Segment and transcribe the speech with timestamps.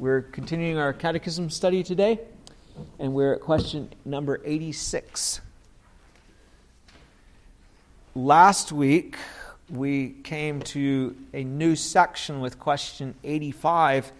[0.00, 2.20] We're continuing our catechism study today,
[2.98, 5.42] and we're at question number 86.
[8.14, 9.18] Last week,
[9.68, 14.10] we came to a new section with question 85,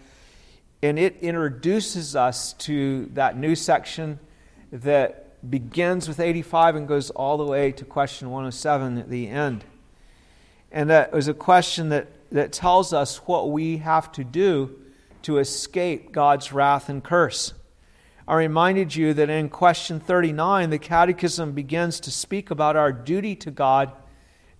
[0.83, 4.19] and it introduces us to that new section
[4.71, 9.63] that begins with 85 and goes all the way to question 107 at the end.
[10.71, 14.77] And that was a question that, that tells us what we have to do
[15.23, 17.53] to escape God's wrath and curse.
[18.27, 23.35] I reminded you that in question 39, the Catechism begins to speak about our duty
[23.37, 23.91] to God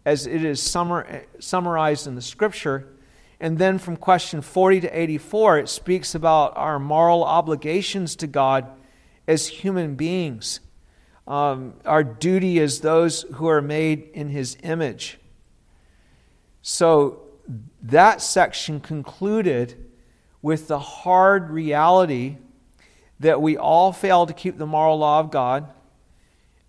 [0.06, 2.88] as it is summar, summarized in the Scripture.
[3.40, 8.68] And then from question 40 to 84, it speaks about our moral obligations to God
[9.28, 10.60] as human beings,
[11.28, 15.20] um, our duty as those who are made in His image.
[16.62, 17.22] So
[17.82, 19.91] that section concluded
[20.42, 22.38] with the hard reality
[23.20, 25.72] that we all fail to keep the moral law of God,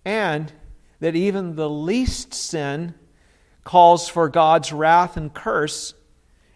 [0.05, 0.51] and
[0.99, 2.93] that even the least sin
[3.63, 5.93] calls for God's wrath and curse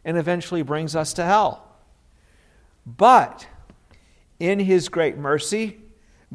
[0.06, 1.76] and eventually brings us to hell.
[2.86, 3.48] But
[4.40, 5.78] in His great mercy,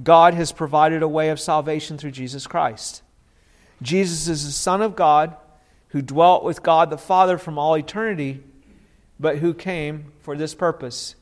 [0.02, 3.02] God has provided a way of salvation through Jesus Christ.
[3.80, 5.36] Jesus is the Son of God
[5.88, 8.42] who dwelt with God the Father from all eternity
[9.22, 11.14] but who came for this purpose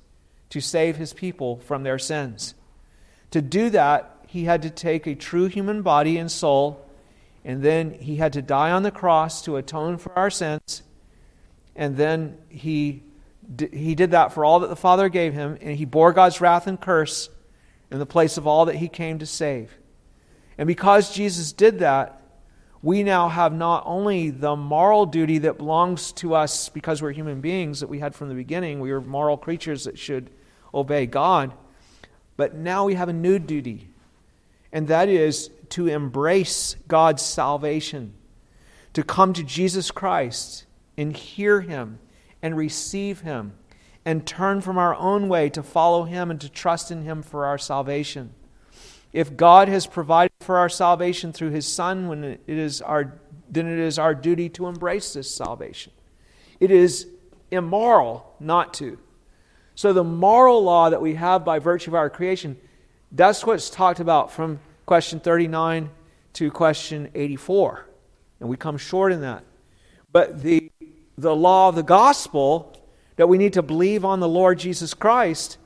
[0.48, 2.55] to save his people from their sins.
[3.31, 6.84] To do that, he had to take a true human body and soul,
[7.45, 10.83] and then he had to die on the cross to atone for our sins.
[11.77, 13.03] And then he,
[13.73, 16.67] he did that for all that the Father gave him, and he bore God's wrath
[16.67, 17.29] and curse
[17.91, 19.77] in the place of all that he came to save.
[20.57, 22.20] And because Jesus did that,
[22.83, 27.41] we now have not only the moral duty that belongs to us because we're human
[27.41, 30.31] beings that we had from the beginning, we are moral creatures that should
[30.73, 31.53] obey God,
[32.36, 33.89] but now we have a new duty,
[34.73, 38.14] and that is to embrace God's salvation,
[38.95, 40.64] to come to Jesus Christ
[40.97, 41.98] and hear Him
[42.41, 43.52] and receive Him,
[44.07, 47.45] and turn from our own way to follow Him and to trust in Him for
[47.45, 48.33] our salvation.
[49.12, 53.12] If God has provided for our salvation through his Son, when it is our,
[53.48, 55.92] then it is our duty to embrace this salvation.
[56.58, 57.06] It is
[57.51, 58.98] immoral not to.
[59.74, 62.56] So, the moral law that we have by virtue of our creation,
[63.12, 65.90] that's what's talked about from question 39
[66.34, 67.86] to question 84.
[68.40, 69.45] And we come short in that.
[70.12, 70.70] But the,
[71.17, 72.77] the law of the gospel,
[73.17, 75.58] that we need to believe on the Lord Jesus Christ,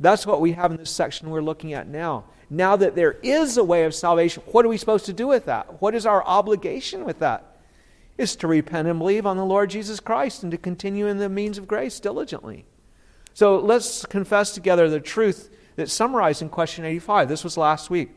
[0.00, 3.56] that's what we have in this section we're looking at now now that there is
[3.56, 5.80] a way of salvation, what are we supposed to do with that?
[5.80, 7.58] What is our obligation with that?
[8.18, 11.28] Is to repent and believe on the Lord Jesus Christ and to continue in the
[11.28, 12.64] means of grace diligently.
[13.34, 17.28] So let's confess together the truth that's summarized in question 85.
[17.28, 18.10] This was last week.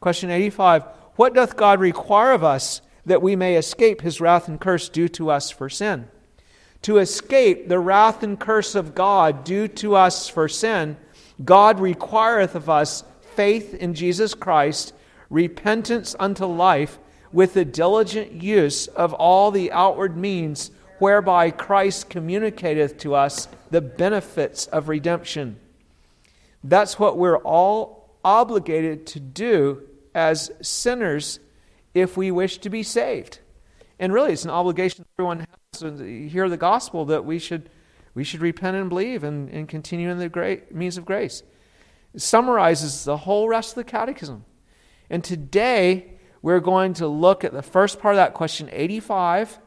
[0.00, 0.84] Question 85
[1.16, 5.08] What doth God require of us that we may escape his wrath and curse due
[5.10, 6.08] to us for sin?
[6.82, 10.96] To escape the wrath and curse of God due to us for sin,
[11.44, 13.04] God requireth of us
[13.38, 14.92] faith in Jesus Christ,
[15.30, 16.98] repentance unto life,
[17.32, 23.80] with the diligent use of all the outward means whereby Christ communicateth to us the
[23.80, 25.56] benefits of redemption.
[26.64, 29.82] That's what we're all obligated to do
[30.16, 31.38] as sinners
[31.94, 33.38] if we wish to be saved.
[34.00, 37.70] And really, it's an obligation everyone has to hear the gospel that we should,
[38.14, 41.44] we should repent and believe and, and continue in the great means of grace.
[42.16, 44.44] Summarizes the whole rest of the catechism.
[45.10, 49.58] And today, we're going to look at the first part of that question, 85,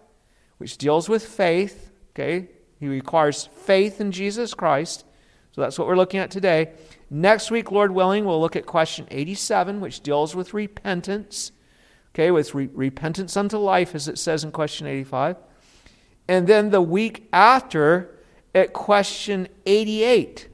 [0.57, 1.91] which deals with faith.
[2.11, 2.49] Okay?
[2.79, 5.05] He requires faith in Jesus Christ.
[5.51, 6.71] So that's what we're looking at today.
[7.09, 11.51] Next week, Lord willing, we'll look at question 87, which deals with repentance.
[12.13, 15.37] Okay, with re- repentance unto life, as it says in question 85.
[16.27, 18.17] And then the week after,
[18.55, 20.47] at question 88,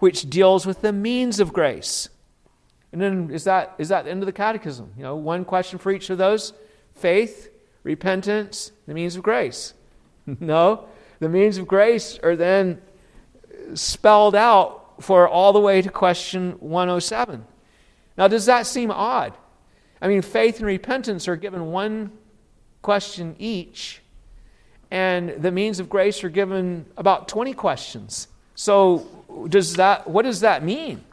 [0.00, 2.08] which deals with the means of grace.
[2.92, 4.92] And then is that, is that the end of the catechism?
[4.96, 6.52] You know, one question for each of those
[6.94, 7.50] faith,
[7.84, 9.74] repentance, the means of grace.
[10.40, 10.88] no,
[11.20, 12.80] the means of grace are then
[13.74, 17.44] spelled out for all the way to question 107.
[18.18, 19.34] Now, does that seem odd?
[20.02, 22.12] I mean, faith and repentance are given one
[22.82, 24.02] question each,
[24.90, 28.28] and the means of grace are given about 20 questions.
[28.54, 29.06] So,
[29.48, 31.04] does that, what does that mean?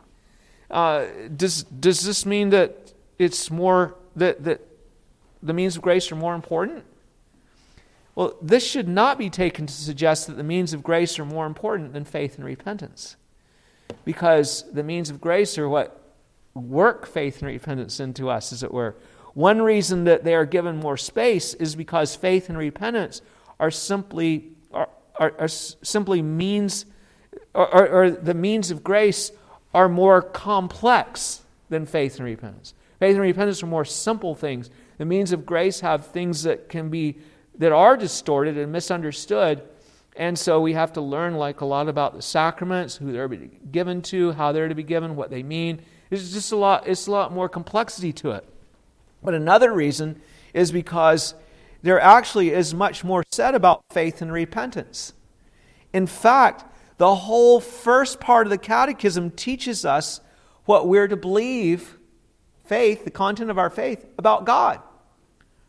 [0.69, 1.05] Uh,
[1.35, 4.61] does, does this mean that it's more, that, that
[5.41, 6.83] the means of grace are more important?
[8.15, 11.45] Well, this should not be taken to suggest that the means of grace are more
[11.45, 13.15] important than faith and repentance.
[14.05, 16.01] because the means of grace are what
[16.53, 18.95] work faith and repentance into us, as it were.
[19.33, 23.21] One reason that they are given more space is because faith and repentance
[23.59, 24.89] are simply are,
[25.19, 26.85] are, are simply means
[27.65, 29.31] or, or the means of grace
[29.73, 32.73] are more complex than faith and repentance.
[32.99, 34.69] Faith and repentance are more simple things.
[34.97, 37.17] The means of grace have things that can be
[37.57, 39.63] that are distorted and misunderstood.
[40.15, 43.37] And so we have to learn like a lot about the sacraments, who they're to
[43.37, 45.81] be given to, how they're to be given, what they mean.
[46.09, 48.47] It's just a lot, it's a lot more complexity to it.
[49.23, 50.21] But another reason
[50.53, 51.35] is because
[51.81, 55.13] there actually is much more said about faith and repentance.
[55.93, 56.63] In fact,
[56.97, 60.19] the whole first part of the catechism teaches us
[60.65, 61.97] what we're to believe
[62.65, 64.81] faith, the content of our faith, about God.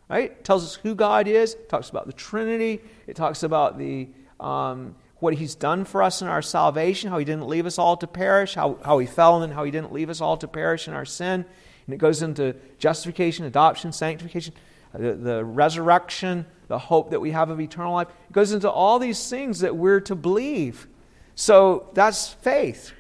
[0.09, 0.33] Right?
[0.33, 4.09] It tells us who God is, it talks about the Trinity, it talks about the
[4.41, 7.97] um, what He's done for us in our salvation, how He didn't leave us all
[7.99, 10.89] to perish, how, how He fell, and how He didn't leave us all to perish
[10.89, 11.45] in our sin.
[11.87, 14.55] And it goes into justification, adoption, sanctification,
[14.95, 18.09] the, the resurrection, the hope that we have of eternal life.
[18.29, 20.87] It goes into all these things that we're to believe.
[21.39, 22.93] So that's faith.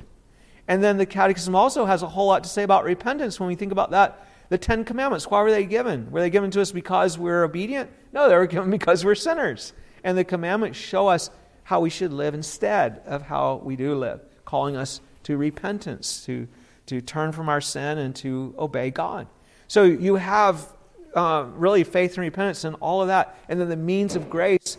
[0.69, 3.57] And then the Catechism also has a whole lot to say about repentance when we
[3.57, 4.29] think about that.
[4.49, 6.09] The Ten Commandments, why were they given?
[6.13, 7.91] Were they given to us because we're obedient?
[8.13, 9.73] No, they were given because we're sinners.
[10.05, 11.31] And the commandments show us
[11.65, 16.47] how we should live instead of how we do live, calling us to repentance, to,
[16.87, 19.27] to turn from our sin and to obey God.
[19.67, 20.65] So you have
[21.13, 23.37] uh, really faith and repentance and all of that.
[23.49, 24.79] And then the means of grace,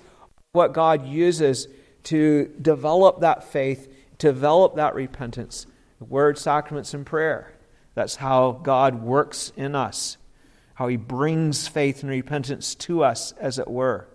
[0.53, 1.67] what God uses
[2.03, 5.65] to develop that faith, develop that repentance
[5.99, 7.53] word, sacraments, and prayer.
[7.95, 10.17] That's how God works in us,
[10.75, 14.07] how He brings faith and repentance to us, as it were.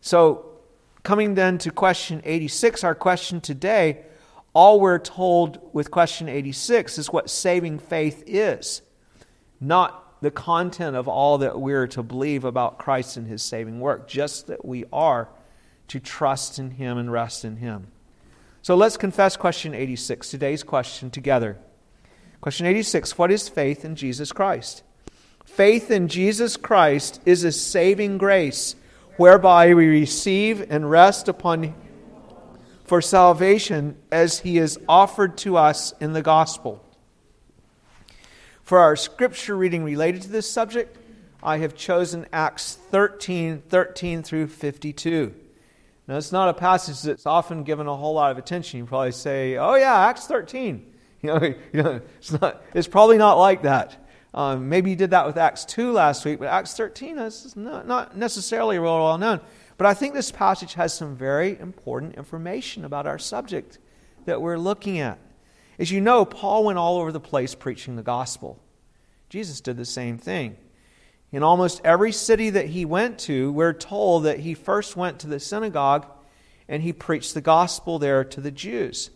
[0.00, 0.46] So,
[1.02, 4.04] coming then to question 86, our question today,
[4.54, 8.82] all we're told with question 86 is what saving faith is,
[9.60, 14.08] not the content of all that we're to believe about Christ and His saving work,
[14.08, 15.28] just that we are
[15.88, 17.88] to trust in Him and rest in Him.
[18.62, 21.58] So let's confess question 86, today's question together.
[22.40, 24.82] Question 86 What is faith in Jesus Christ?
[25.44, 28.76] Faith in Jesus Christ is a saving grace
[29.16, 31.74] whereby we receive and rest upon
[32.84, 36.84] for salvation as he is offered to us in the gospel.
[38.62, 40.96] For our scripture reading related to this subject,
[41.42, 45.34] I have chosen Acts 13 13 through 52.
[46.08, 48.78] Now, it's not a passage that's often given a whole lot of attention.
[48.78, 50.94] You probably say, oh, yeah, Acts 13.
[51.20, 54.06] You know, you know it's, not, it's probably not like that.
[54.32, 57.88] Um, maybe you did that with Acts 2 last week, but Acts 13 is not,
[57.88, 59.40] not necessarily real well known.
[59.78, 63.80] But I think this passage has some very important information about our subject
[64.26, 65.18] that we're looking at.
[65.76, 68.62] As you know, Paul went all over the place preaching the gospel.
[69.28, 70.56] Jesus did the same thing.
[71.30, 75.26] In almost every city that he went to, we're told that he first went to
[75.26, 76.06] the synagogue
[76.68, 79.10] and he preached the gospel there to the Jews.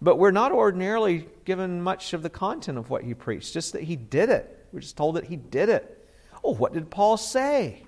[0.00, 3.82] But we're not ordinarily given much of the content of what he preached, just that
[3.82, 4.66] he did it.
[4.72, 6.06] We're just told that he did it.
[6.42, 7.84] Oh, what did Paul say?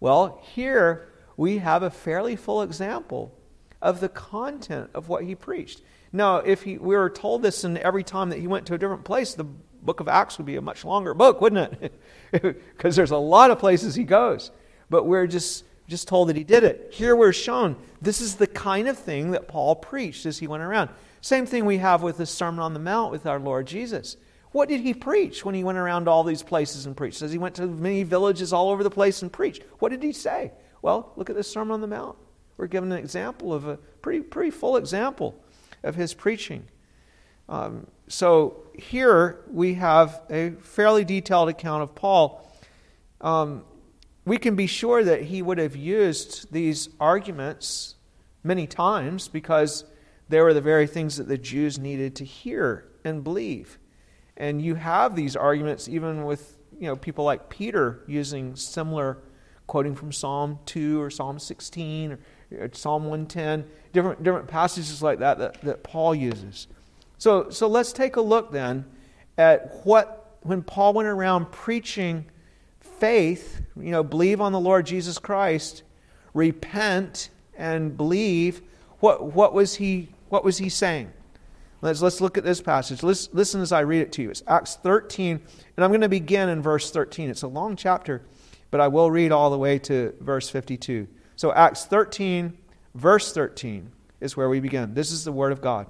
[0.00, 3.32] Well, here we have a fairly full example
[3.80, 5.82] of the content of what he preached.
[6.12, 8.78] Now, if he, we were told this in every time that he went to a
[8.78, 9.46] different place, the
[9.86, 12.00] book of Acts would be a much longer book, wouldn't it?
[12.32, 14.50] because there's a lot of places he goes.
[14.90, 16.90] But we're just, just told that he did it.
[16.92, 20.62] Here we're shown this is the kind of thing that Paul preached as he went
[20.62, 20.90] around.
[21.20, 24.16] Same thing we have with the Sermon on the Mount with our Lord Jesus.
[24.52, 27.18] What did he preach when he went around all these places and preached?
[27.18, 29.62] Says he went to many villages all over the place and preached.
[29.78, 30.52] What did he say?
[30.82, 32.16] Well, look at the Sermon on the Mount.
[32.56, 35.42] We're given an example of a pretty, pretty full example
[35.82, 36.66] of his preaching.
[37.48, 42.50] Um, so here we have a fairly detailed account of Paul.
[43.20, 43.64] Um,
[44.24, 47.94] we can be sure that he would have used these arguments
[48.42, 49.84] many times because
[50.28, 53.78] they were the very things that the Jews needed to hear and believe.
[54.36, 59.18] And you have these arguments even with you know people like Peter using similar
[59.66, 62.18] quoting from Psalm 2 or Psalm 16
[62.52, 66.66] or Psalm 110, different, different passages like that, that that Paul uses.
[67.18, 68.84] So, so let's take a look then
[69.38, 72.26] at what, when Paul went around preaching
[72.80, 75.82] faith, you know, believe on the Lord Jesus Christ,
[76.34, 78.62] repent and believe,
[79.00, 81.12] what, what, was, he, what was he saying?
[81.82, 83.02] Let's, let's look at this passage.
[83.02, 84.30] Listen, listen as I read it to you.
[84.30, 85.40] It's Acts 13,
[85.76, 87.30] and I'm going to begin in verse 13.
[87.30, 88.22] It's a long chapter,
[88.70, 91.06] but I will read all the way to verse 52.
[91.36, 92.56] So, Acts 13,
[92.94, 94.94] verse 13 is where we begin.
[94.94, 95.86] This is the Word of God.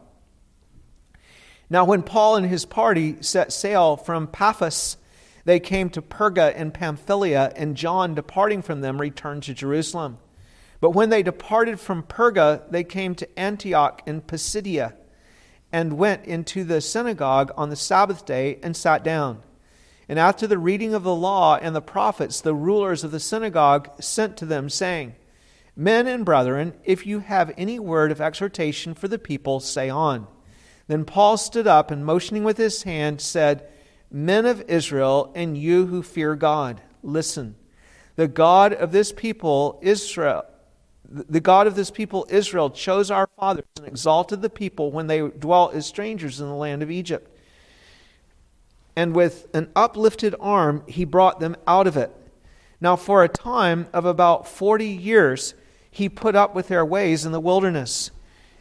[1.68, 4.96] Now, when Paul and his party set sail from Paphos,
[5.44, 10.18] they came to Perga in Pamphylia, and John, departing from them, returned to Jerusalem.
[10.80, 14.94] But when they departed from Perga, they came to Antioch in Pisidia,
[15.72, 19.42] and went into the synagogue on the Sabbath day and sat down.
[20.08, 23.90] And after the reading of the law and the prophets, the rulers of the synagogue
[24.00, 25.16] sent to them, saying,
[25.74, 30.26] Men and brethren, if you have any word of exhortation for the people, say on.
[30.88, 33.68] Then Paul stood up and, motioning with his hand, said,
[34.10, 37.56] Men of Israel, and you who fear God, listen.
[38.14, 40.44] The God of this people, Israel,
[41.08, 45.20] the God of this people, Israel, chose our fathers and exalted the people when they
[45.20, 47.30] dwelt as strangers in the land of Egypt.
[48.94, 52.10] And with an uplifted arm, he brought them out of it.
[52.80, 55.54] Now, for a time of about forty years,
[55.90, 58.10] he put up with their ways in the wilderness.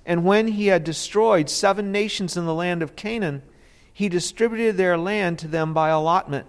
[0.06, 3.42] And when he had destroyed seven nations in the land of Canaan,
[3.92, 6.48] he distributed their land to them by allotment.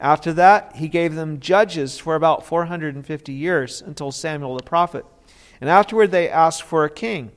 [0.00, 5.04] After that, he gave them judges for about 450 years until Samuel the prophet.
[5.60, 7.32] And afterward, they asked for a king.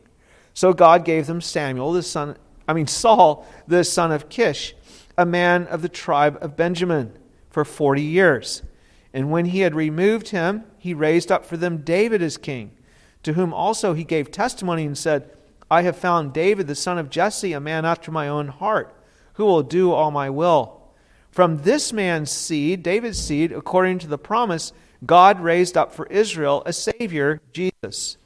[0.53, 4.75] So God gave them Samuel, the son, I mean, Saul, the son of Kish,
[5.17, 7.11] a man of the tribe of Benjamin,
[7.49, 8.63] for 40 years.
[9.13, 12.71] And when he had removed him, he raised up for them David as king,
[13.23, 15.29] to whom also he gave testimony and said,
[15.73, 18.95] I have found David, the son of Jesse, a man after my own heart,
[19.33, 20.83] who will do all my will.
[21.31, 24.71] From this man's seed, David's seed, according to the promise,
[25.03, 28.17] God raised up for Israel a Savior, Jesus.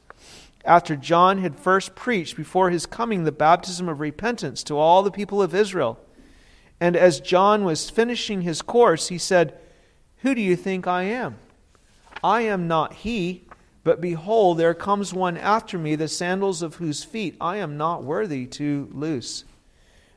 [0.62, 5.10] After John had first preached before his coming the baptism of repentance to all the
[5.10, 5.98] people of Israel,
[6.78, 9.58] and as John was finishing his course, he said,
[10.18, 11.38] Who do you think I am?
[12.22, 13.47] I am not he
[13.88, 18.04] but behold, there comes one after me, the sandals of whose feet I am not
[18.04, 19.44] worthy to loose.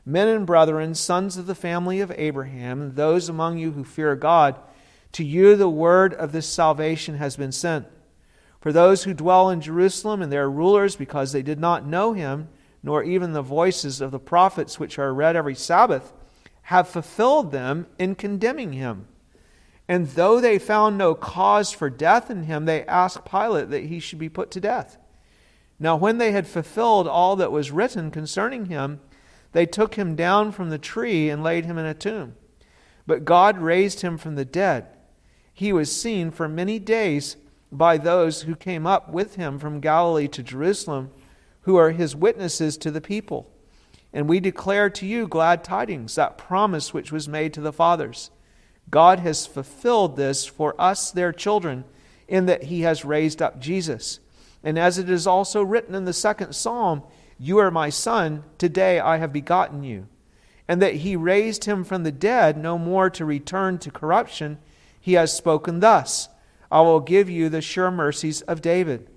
[0.05, 4.59] Men and brethren, sons of the family of Abraham, those among you who fear God,
[5.13, 7.87] to you the word of this salvation has been sent.
[8.59, 12.49] For those who dwell in Jerusalem and their rulers, because they did not know him,
[12.83, 16.11] nor even the voices of the prophets which are read every Sabbath,
[16.63, 19.07] have fulfilled them in condemning him.
[19.91, 23.99] And though they found no cause for death in him, they asked Pilate that he
[23.99, 24.97] should be put to death.
[25.79, 29.01] Now, when they had fulfilled all that was written concerning him,
[29.51, 32.35] they took him down from the tree and laid him in a tomb.
[33.05, 34.87] But God raised him from the dead.
[35.53, 37.35] He was seen for many days
[37.69, 41.11] by those who came up with him from Galilee to Jerusalem,
[41.63, 43.51] who are his witnesses to the people.
[44.13, 48.31] And we declare to you glad tidings, that promise which was made to the fathers
[48.89, 51.85] God has fulfilled this for us, their children,
[52.27, 54.19] in that He has raised up Jesus.
[54.63, 57.03] And as it is also written in the second psalm,
[57.37, 60.07] You are my son, today I have begotten you.
[60.67, 64.59] And that He raised him from the dead, no more to return to corruption,
[64.99, 66.29] He has spoken thus
[66.71, 69.09] I will give you the sure mercies of David.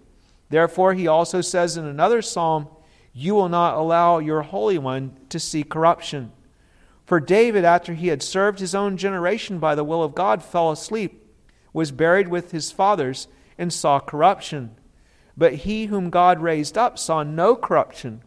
[0.50, 2.68] Therefore, He also says in another psalm,
[3.12, 6.32] You will not allow your Holy One to see corruption.
[7.04, 10.70] For David, after he had served his own generation by the will of God, fell
[10.70, 11.22] asleep,
[11.72, 14.76] was buried with his fathers, and saw corruption.
[15.36, 18.22] But he whom God raised up saw no corruption.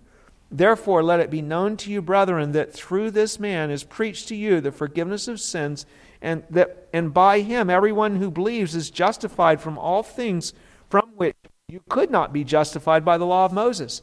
[0.52, 4.36] Therefore, let it be known to you, brethren, that through this man is preached to
[4.36, 5.86] you the forgiveness of sins,
[6.22, 10.54] and that and by him everyone who believes is justified from all things
[10.90, 11.36] from which
[11.68, 14.02] you could not be justified by the law of Moses.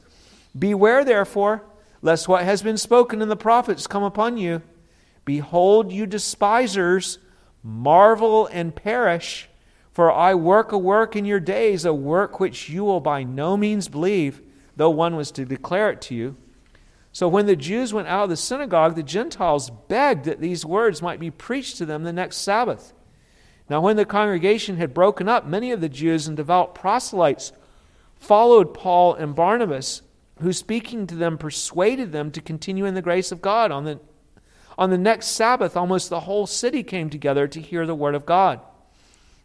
[0.56, 1.62] Beware, therefore
[2.04, 4.60] lest what has been spoken in the prophets come upon you.
[5.24, 7.18] Behold, you despisers,
[7.62, 9.48] marvel and perish,
[9.90, 13.56] for I work a work in your days, a work which you will by no
[13.56, 14.42] means believe,
[14.76, 16.36] though one was to declare it to you.
[17.10, 21.00] So when the Jews went out of the synagogue, the Gentiles begged that these words
[21.00, 22.92] might be preached to them the next Sabbath.
[23.70, 27.52] Now, when the congregation had broken up, many of the Jews and devout proselytes
[28.16, 30.02] followed Paul and Barnabas
[30.40, 33.70] who speaking to them persuaded them to continue in the grace of God.
[33.70, 34.00] On the,
[34.76, 38.26] on the next Sabbath, almost the whole city came together to hear the word of
[38.26, 38.60] God.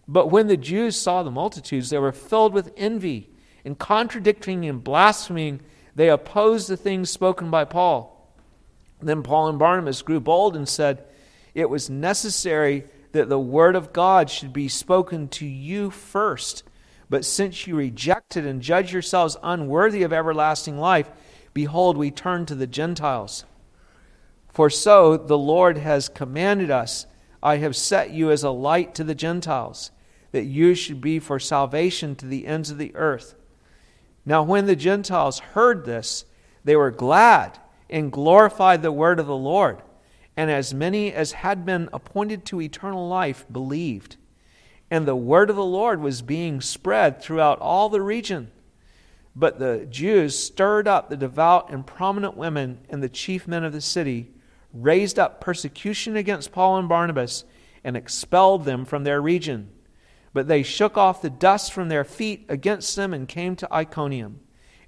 [0.08, 3.30] But when the Jews saw the multitudes, they were filled with envy
[3.64, 5.62] and contradicting and blaspheming.
[5.94, 8.16] They opposed the things spoken by Paul.
[9.02, 11.06] Then Paul and Barnabas grew bold and said,
[11.54, 16.64] It was necessary that the word of God should be spoken to you first
[17.10, 21.10] but since you rejected and judge yourselves unworthy of everlasting life,
[21.54, 23.46] behold, we turn to the Gentiles.
[24.48, 27.06] For so the Lord has commanded us
[27.42, 29.92] I have set you as a light to the Gentiles,
[30.32, 33.36] that you should be for salvation to the ends of the earth.
[34.26, 36.26] Now, when the Gentiles heard this,
[36.64, 37.58] they were glad
[37.90, 39.82] and glorified the word of the Lord.
[40.36, 44.18] And as many as had been appointed to eternal life believed.
[44.92, 48.52] And the word of the Lord was being spread throughout all the region.
[49.36, 53.74] But the Jews stirred up the devout and prominent women and the chief men of
[53.74, 54.32] the city,
[54.74, 57.44] raised up persecution against Paul and Barnabas,
[57.84, 59.70] and expelled them from their region.
[60.34, 64.42] But they shook off the dust from their feet against them and came to Iconium.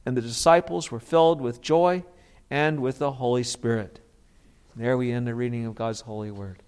[0.06, 2.04] And the disciples were filled with joy
[2.50, 4.02] and with the Holy Spirit.
[4.76, 6.64] There we end the reading of God's holy word.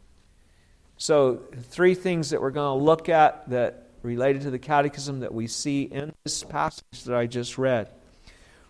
[0.98, 5.34] So, three things that we're going to look at that related to the catechism that
[5.34, 7.90] we see in this passage that I just read.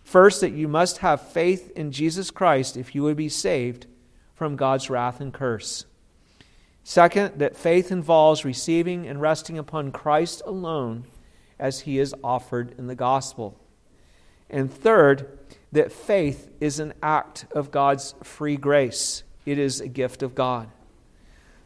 [0.03, 3.87] First, that you must have faith in Jesus Christ if you would be saved
[4.35, 5.85] from God's wrath and curse.
[6.83, 11.05] Second, that faith involves receiving and resting upon Christ alone
[11.57, 13.57] as he is offered in the gospel.
[14.49, 15.39] And third,
[15.71, 20.69] that faith is an act of God's free grace, it is a gift of God.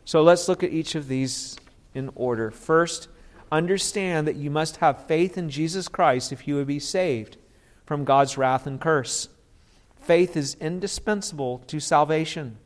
[0.08, 1.58] So let's look at each of these
[1.94, 2.50] in order.
[2.50, 3.10] First,
[3.52, 7.36] understand that you must have faith in Jesus Christ if you would be saved
[7.86, 9.28] from God's wrath and curse.
[10.00, 12.58] Faith is indispensable to salvation.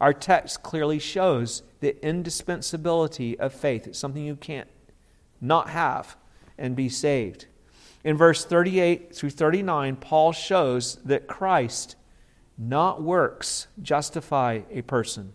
[0.00, 3.86] Our text clearly shows the indispensability of faith.
[3.86, 4.68] It's something you can't
[5.40, 6.16] not have
[6.58, 7.46] and be saved.
[8.02, 11.94] In verse 38 through 39, Paul shows that Christ,
[12.58, 15.34] not works, justify a person.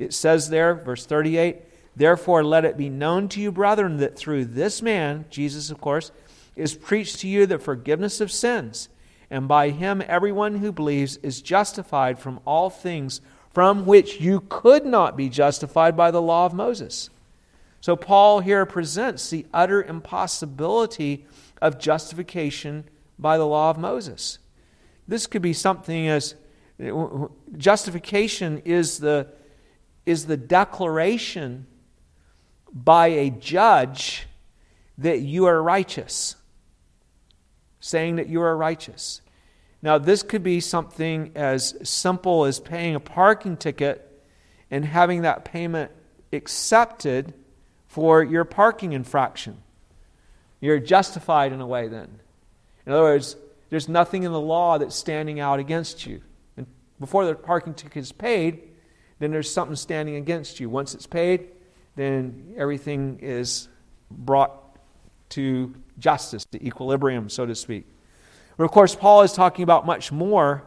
[0.00, 1.58] It says there, verse 38,
[1.94, 6.10] Therefore let it be known to you, brethren, that through this man, Jesus, of course,
[6.56, 8.88] is preached to you the forgiveness of sins,
[9.30, 13.20] and by him everyone who believes is justified from all things
[13.52, 17.10] from which you could not be justified by the law of Moses.
[17.82, 21.26] So, Paul here presents the utter impossibility
[21.60, 22.84] of justification
[23.18, 24.38] by the law of Moses.
[25.06, 26.36] This could be something as
[27.58, 29.26] justification is the,
[30.06, 31.66] is the declaration
[32.72, 34.26] by a judge
[34.98, 36.36] that you are righteous,
[37.80, 39.22] saying that you are righteous.
[39.82, 44.06] Now, this could be something as simple as paying a parking ticket
[44.70, 45.90] and having that payment
[46.32, 47.32] accepted
[47.88, 49.62] for your parking infraction.
[50.60, 52.20] You're justified in a way then.
[52.84, 53.36] In other words,
[53.70, 56.20] there's nothing in the law that's standing out against you.
[56.56, 56.66] And
[56.98, 58.62] before the parking ticket is paid,
[59.20, 60.68] then there's something standing against you.
[60.68, 61.48] Once it's paid,
[61.94, 63.68] then everything is
[64.10, 64.52] brought
[65.30, 67.86] to justice, to equilibrium, so to speak.
[68.56, 70.64] But of course, Paul is talking about much more,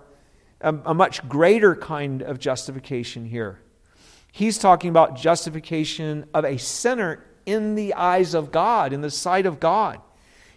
[0.62, 3.60] a, a much greater kind of justification here.
[4.32, 9.46] He's talking about justification of a sinner in the eyes of God, in the sight
[9.46, 10.00] of God.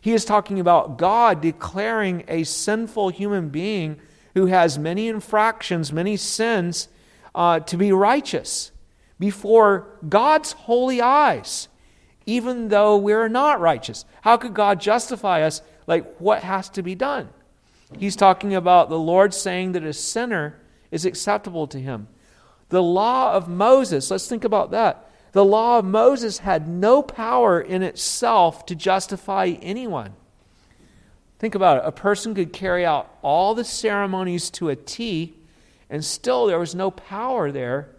[0.01, 4.01] He is talking about God declaring a sinful human being
[4.35, 6.89] who has many infractions, many sins,
[7.37, 8.73] uh, to be righteous
[9.21, 11.69] before God's holy eyes,
[12.25, 14.05] even though we're not righteous.
[14.23, 15.63] How could God justify us?
[15.87, 17.29] Like, what has to be done?
[17.97, 20.59] He's talking about the Lord saying that a sinner
[20.91, 22.09] is acceptable to him.
[22.71, 25.09] The law of Moses, let's think about that.
[25.33, 30.15] The law of Moses had no power in itself to justify anyone.
[31.39, 31.83] Think about it.
[31.87, 35.36] A person could carry out all the ceremonies to a T,
[35.89, 37.97] and still there was no power there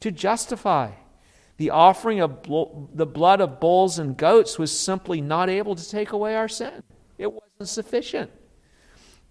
[0.00, 0.92] to justify.
[1.56, 2.42] The offering of
[2.94, 6.82] the blood of bulls and goats was simply not able to take away our sin.
[7.18, 8.30] It wasn't sufficient.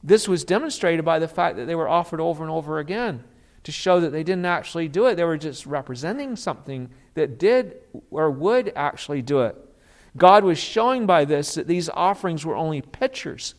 [0.03, 3.23] This was demonstrated by the fact that they were offered over and over again
[3.63, 5.15] to show that they didn't actually do it.
[5.15, 7.77] They were just representing something that did
[8.11, 9.55] or would actually do it.
[10.15, 13.55] God was showing by this that these offerings were only pictures,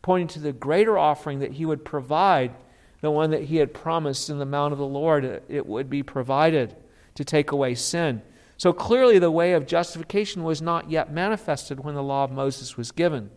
[0.00, 2.54] pointing to the greater offering that He would provide
[3.02, 6.02] the one that he had promised in the mount of the Lord, it would be
[6.02, 6.74] provided
[7.16, 8.22] to take away sin.
[8.56, 12.76] So clearly, the way of justification was not yet manifested when the law of Moses
[12.76, 13.30] was given.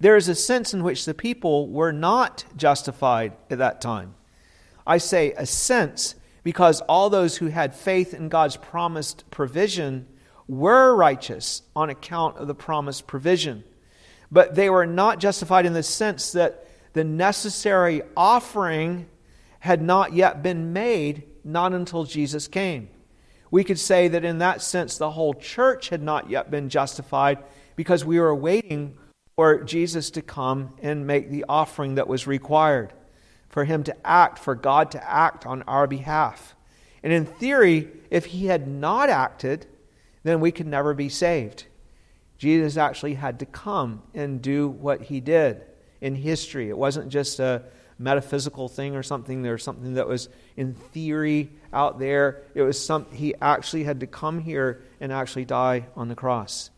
[0.00, 4.14] There is a sense in which the people were not justified at that time.
[4.86, 10.06] I say a sense because all those who had faith in God's promised provision
[10.48, 13.64] were righteous on account of the promised provision.
[14.30, 16.65] But they were not justified in the sense that
[16.96, 19.06] the necessary offering
[19.58, 22.88] had not yet been made, not until Jesus came.
[23.50, 27.44] We could say that in that sense, the whole church had not yet been justified
[27.76, 28.96] because we were waiting
[29.34, 32.94] for Jesus to come and make the offering that was required,
[33.50, 36.56] for him to act, for God to act on our behalf.
[37.02, 39.66] And in theory, if he had not acted,
[40.22, 41.66] then we could never be saved.
[42.38, 45.65] Jesus actually had to come and do what he did
[46.00, 46.68] in history.
[46.68, 47.62] It wasn't just a,
[47.98, 49.42] metaphysical thing or something.
[49.42, 52.42] There's something that was in theory out there.
[52.54, 56.70] It was some he actually had to come here and actually die on the cross.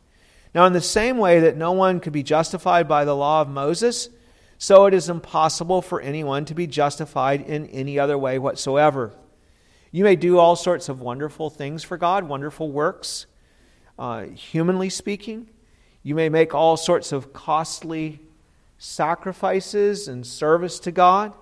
[0.55, 3.49] Now, in the same way that no one could be justified by the law of
[3.49, 4.09] Moses,
[4.57, 9.13] so it is impossible for anyone to be justified in any other way whatsoever.
[9.91, 13.27] You may do all sorts of wonderful things for God, wonderful works,
[13.99, 15.49] uh, humanly speaking.
[16.03, 18.21] You may make all sorts of costly
[18.79, 21.33] sacrifices and service to God,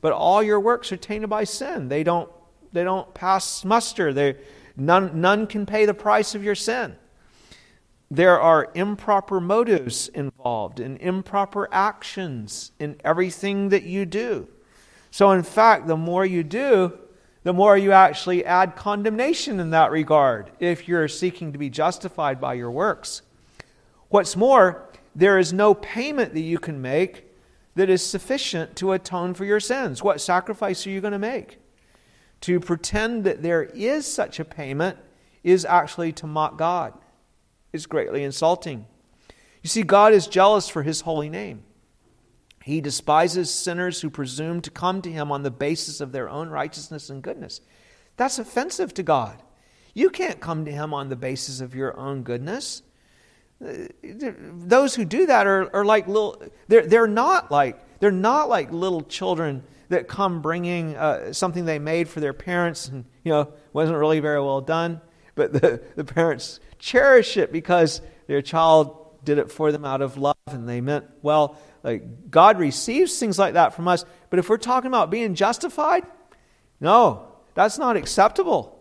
[0.00, 1.88] but all your works are tainted by sin.
[1.88, 2.30] They don't,
[2.72, 4.12] they don't pass muster.
[4.12, 4.36] They,
[4.76, 6.96] none, none can pay the price of your sin.
[8.10, 14.48] There are improper motives involved and improper actions in everything that you do.
[15.10, 16.98] So, in fact, the more you do,
[17.42, 22.40] the more you actually add condemnation in that regard if you're seeking to be justified
[22.40, 23.22] by your works.
[24.10, 27.26] What's more, there is no payment that you can make
[27.74, 30.02] that is sufficient to atone for your sins.
[30.02, 31.58] What sacrifice are you going to make?
[32.42, 34.98] To pretend that there is such a payment
[35.42, 36.94] is actually to mock God,
[37.72, 38.86] is greatly insulting.
[39.62, 41.62] You see, God is jealous for his holy name.
[42.64, 46.48] He despises sinners who presume to come to him on the basis of their own
[46.48, 47.60] righteousness and goodness.
[48.16, 49.42] That's offensive to God.
[49.94, 52.82] You can't come to him on the basis of your own goodness
[54.02, 58.72] those who do that are, are like little they're, they're not like they're not like
[58.72, 63.52] little children that come bringing uh, something they made for their parents and you know
[63.72, 65.00] wasn't really very well done.
[65.34, 70.16] But the, the parents cherish it because their child did it for them out of
[70.16, 71.56] love and they meant well.
[71.84, 74.04] Like god receives things like that from us.
[74.30, 76.04] But if we're talking about being justified
[76.80, 78.78] no that's not acceptable.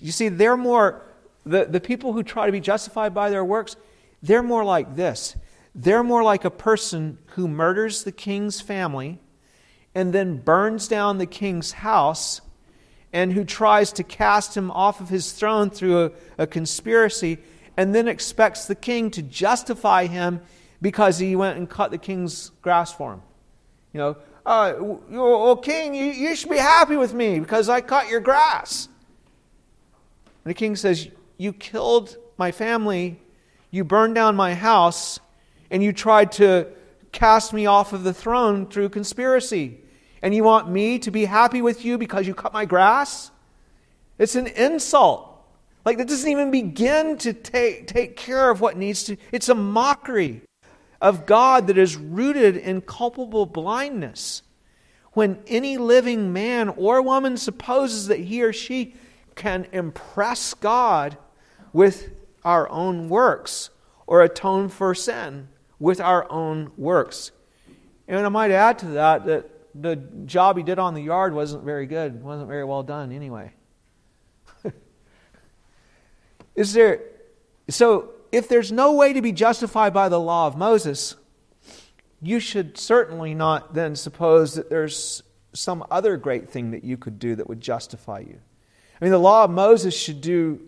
[0.00, 1.07] You see they're more
[1.44, 3.76] the, the people who try to be justified by their works,
[4.22, 5.36] they're more like this.
[5.74, 9.20] They're more like a person who murders the king's family
[9.94, 12.40] and then burns down the king's house
[13.12, 17.38] and who tries to cast him off of his throne through a, a conspiracy
[17.76, 20.40] and then expects the king to justify him
[20.82, 23.22] because he went and cut the king's grass for him.
[23.92, 28.08] You know, uh, oh, king, you, you should be happy with me because I cut
[28.08, 28.88] your grass.
[30.44, 33.20] And the king says, you killed my family,
[33.70, 35.18] you burned down my house,
[35.70, 36.66] and you tried to
[37.12, 39.80] cast me off of the throne through conspiracy.
[40.20, 43.30] And you want me to be happy with you because you cut my grass?
[44.18, 45.24] It's an insult.
[45.84, 49.16] Like, that doesn't even begin to take, take care of what needs to.
[49.30, 50.42] It's a mockery
[51.00, 54.42] of God that is rooted in culpable blindness.
[55.12, 58.94] When any living man or woman supposes that he or she
[59.36, 61.16] can impress God
[61.72, 62.10] with
[62.44, 63.70] our own works
[64.06, 67.30] or atone for sin with our own works.
[68.06, 71.64] And I might add to that that the job he did on the yard wasn't
[71.64, 73.52] very good, wasn't very well done anyway.
[76.54, 77.02] Is there
[77.68, 81.16] so if there's no way to be justified by the law of Moses,
[82.20, 87.18] you should certainly not then suppose that there's some other great thing that you could
[87.18, 88.38] do that would justify you.
[89.00, 90.60] I mean, the law of Moses should do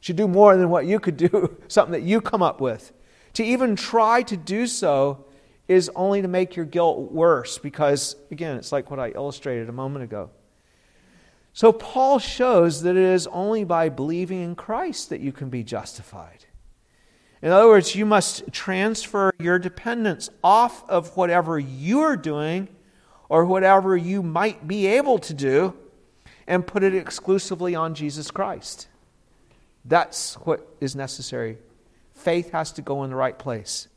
[0.00, 2.92] should do more than what you could do, something that you come up with.
[3.34, 5.24] To even try to do so
[5.68, 9.72] is only to make your guilt worse because, again, it's like what I illustrated a
[9.72, 10.30] moment ago.
[11.52, 15.64] So, Paul shows that it is only by believing in Christ that you can be
[15.64, 16.44] justified.
[17.42, 22.68] In other words, you must transfer your dependence off of whatever you're doing
[23.28, 25.74] or whatever you might be able to do
[26.46, 28.88] and put it exclusively on Jesus Christ.
[29.88, 31.58] That's what is necessary.
[32.14, 33.88] Faith has to go in the right place.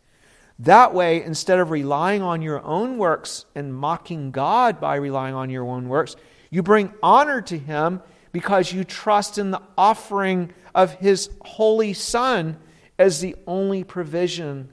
[0.60, 5.50] That way, instead of relying on your own works and mocking God by relying on
[5.50, 6.16] your own works,
[6.50, 12.58] you bring honor to Him because you trust in the offering of His holy Son
[12.98, 14.72] as the only provision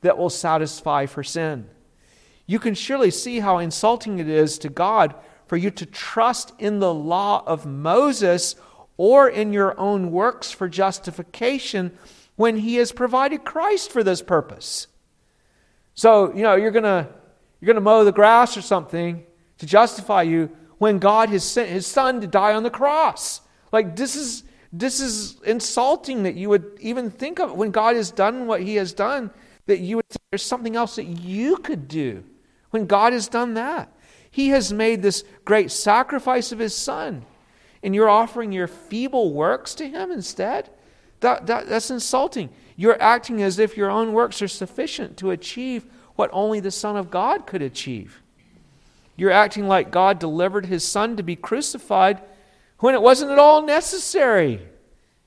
[0.00, 1.68] that will satisfy for sin.
[2.46, 5.14] You can surely see how insulting it is to God
[5.46, 8.56] for you to trust in the law of Moses
[8.96, 11.96] or in your own works for justification
[12.36, 14.86] when he has provided Christ for this purpose.
[15.94, 17.08] So, you know, you're going to
[17.60, 19.24] you're going to mow the grass or something
[19.58, 23.40] to justify you when God has sent his son to die on the cross.
[23.72, 28.10] Like this is this is insulting that you would even think of when God has
[28.10, 29.30] done what he has done
[29.66, 32.24] that you would there's something else that you could do
[32.70, 33.92] when God has done that.
[34.30, 37.24] He has made this great sacrifice of his son
[37.86, 40.68] and you're offering your feeble works to Him instead?
[41.20, 42.50] That, that, that's insulting.
[42.74, 46.96] You're acting as if your own works are sufficient to achieve what only the Son
[46.96, 48.20] of God could achieve.
[49.14, 52.20] You're acting like God delivered his son to be crucified
[52.80, 54.60] when it wasn't at all necessary.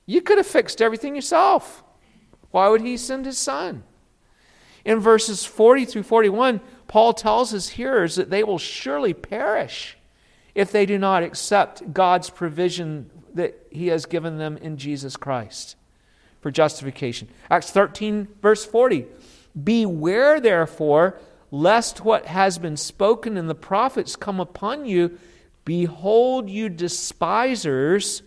[0.05, 1.81] You could have fixed everything yourself.
[2.51, 3.83] Why would he send his son?
[4.83, 9.95] In verses 40 through 41, Paul tells his hearers that they will surely perish
[10.59, 15.77] if they do not accept God's provision that he has given them in Jesus Christ
[16.41, 17.29] for justification.
[17.49, 19.05] Acts 13, verse 40.
[19.63, 21.17] Beware, therefore,
[21.49, 25.17] lest what has been spoken in the prophets come upon you.
[25.63, 28.21] Behold, you despisers,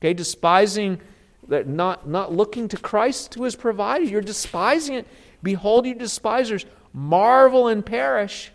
[0.00, 1.00] okay, despising
[1.48, 4.08] that not, not looking to Christ who has provided.
[4.08, 5.08] You're despising it.
[5.42, 8.52] Behold, you despisers, marvel and perish.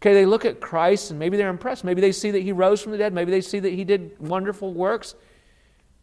[0.00, 1.82] Okay, they look at Christ and maybe they're impressed.
[1.82, 3.12] Maybe they see that he rose from the dead.
[3.12, 5.14] Maybe they see that he did wonderful works,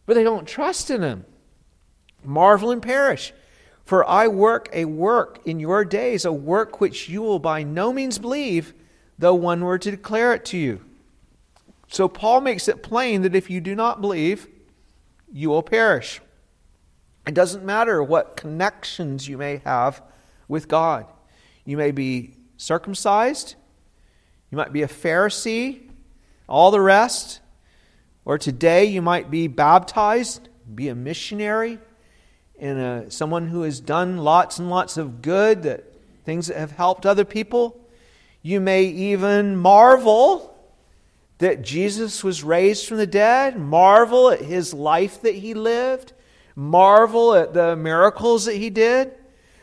[0.04, 1.24] but they don't trust in him.
[2.22, 3.32] Marvel and perish.
[3.84, 7.92] For I work a work in your days, a work which you will by no
[7.92, 8.74] means believe,
[9.18, 10.80] though one were to declare it to you.
[11.88, 14.48] So Paul makes it plain that if you do not believe,
[15.32, 16.20] you will perish.
[17.26, 20.02] It doesn't matter what connections you may have
[20.48, 21.06] with God.
[21.64, 23.54] You may be circumcised,
[24.50, 25.88] you might be a Pharisee,
[26.48, 27.40] all the rest.
[28.24, 31.78] Or today you might be baptized, be a missionary,
[32.58, 35.84] and a, someone who has done lots and lots of good, that
[36.24, 37.80] things that have helped other people.
[38.42, 40.56] You may even marvel
[41.38, 46.12] that Jesus was raised from the dead, marvel at his life that he lived,
[46.54, 49.12] marvel at the miracles that he did.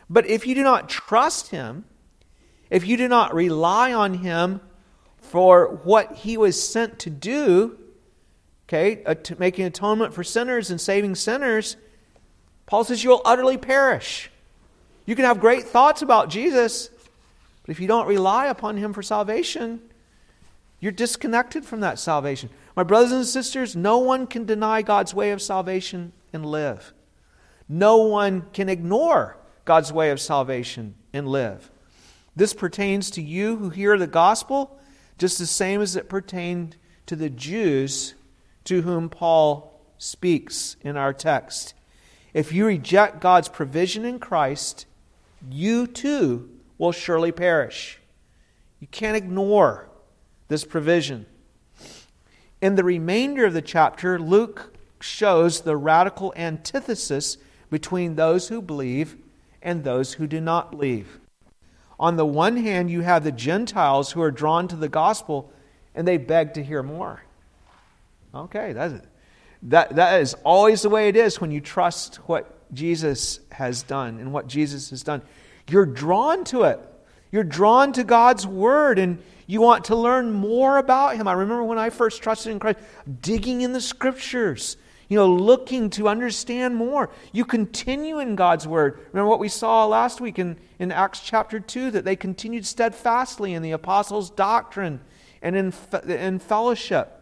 [0.08, 1.84] But if you do not trust him,
[2.70, 4.60] if you do not rely on him
[5.34, 7.76] for what he was sent to do,
[8.68, 11.76] okay, uh, making atonement for sinners and saving sinners,
[12.66, 14.30] Paul says you'll utterly perish.
[15.06, 16.88] You can have great thoughts about Jesus,
[17.62, 19.80] but if you don't rely upon him for salvation,
[20.78, 22.48] you're disconnected from that salvation.
[22.76, 26.94] My brothers and sisters, no one can deny God's way of salvation and live.
[27.68, 31.72] No one can ignore God's way of salvation and live.
[32.36, 34.78] This pertains to you who hear the gospel
[35.18, 38.14] just the same as it pertained to the Jews
[38.64, 41.74] to whom Paul speaks in our text.
[42.32, 44.86] If you reject God's provision in Christ,
[45.50, 48.00] you too will surely perish.
[48.80, 49.88] You can't ignore
[50.48, 51.26] this provision.
[52.60, 57.36] In the remainder of the chapter, Luke shows the radical antithesis
[57.70, 59.16] between those who believe
[59.62, 61.20] and those who do not believe.
[61.98, 65.52] On the one hand, you have the Gentiles who are drawn to the gospel
[65.94, 67.22] and they beg to hear more.
[68.34, 68.94] Okay, that's.
[69.68, 74.18] That, that is always the way it is when you trust what Jesus has done
[74.18, 75.22] and what Jesus has done.
[75.68, 76.80] You're drawn to it.
[77.32, 81.26] You're drawn to God's word and you want to learn more about him.
[81.26, 82.78] I remember when I first trusted in Christ,
[83.22, 84.76] digging in the scriptures,
[85.08, 87.10] you know, looking to understand more.
[87.32, 88.98] You continue in God's word.
[89.12, 93.54] Remember what we saw last week in, in Acts chapter 2 that they continued steadfastly
[93.54, 95.00] in the apostles' doctrine
[95.42, 95.72] and in,
[96.08, 97.20] in fellowship.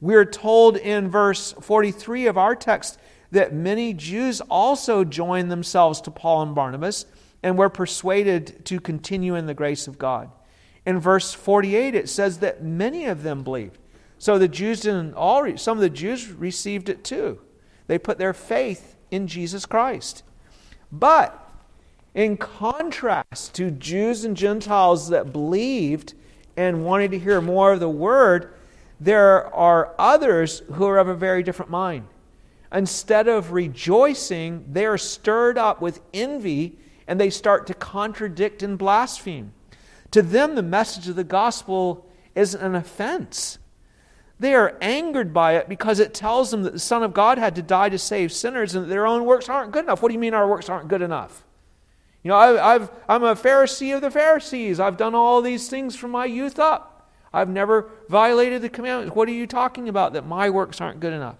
[0.00, 2.98] We're told in verse 43 of our text
[3.30, 7.06] that many Jews also joined themselves to Paul and Barnabas
[7.42, 10.30] and were persuaded to continue in the grace of God.
[10.86, 13.78] In verse 48, it says that many of them believed.
[14.18, 17.40] So the Jews didn't all, some of the Jews received it too.
[17.86, 20.22] They put their faith in Jesus Christ.
[20.90, 21.40] But
[22.14, 26.14] in contrast to Jews and Gentiles that believed
[26.56, 28.54] and wanted to hear more of the word,
[29.00, 32.06] there are others who are of a very different mind.
[32.72, 38.78] Instead of rejoicing, they are stirred up with envy and they start to contradict and
[38.78, 39.52] blaspheme.
[40.12, 43.58] To them, the message of the gospel is an offense.
[44.38, 47.54] They are angered by it because it tells them that the Son of God had
[47.54, 50.02] to die to save sinners and that their own works aren't good enough.
[50.02, 51.44] What do you mean our works aren't good enough?
[52.22, 54.80] You know, I, have I'm a Pharisee of the Pharisees.
[54.80, 57.10] I've done all these things from my youth up.
[57.32, 59.14] I've never violated the commandments.
[59.14, 61.36] What are you talking about that my works aren't good enough?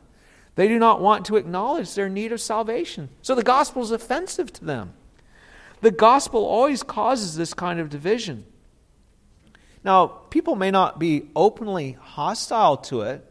[0.56, 3.08] They do not want to acknowledge their need of salvation.
[3.22, 4.92] So the gospel is offensive to them.
[5.80, 8.44] The gospel always causes this kind of division.
[9.84, 13.24] Now, people may not be openly hostile to it,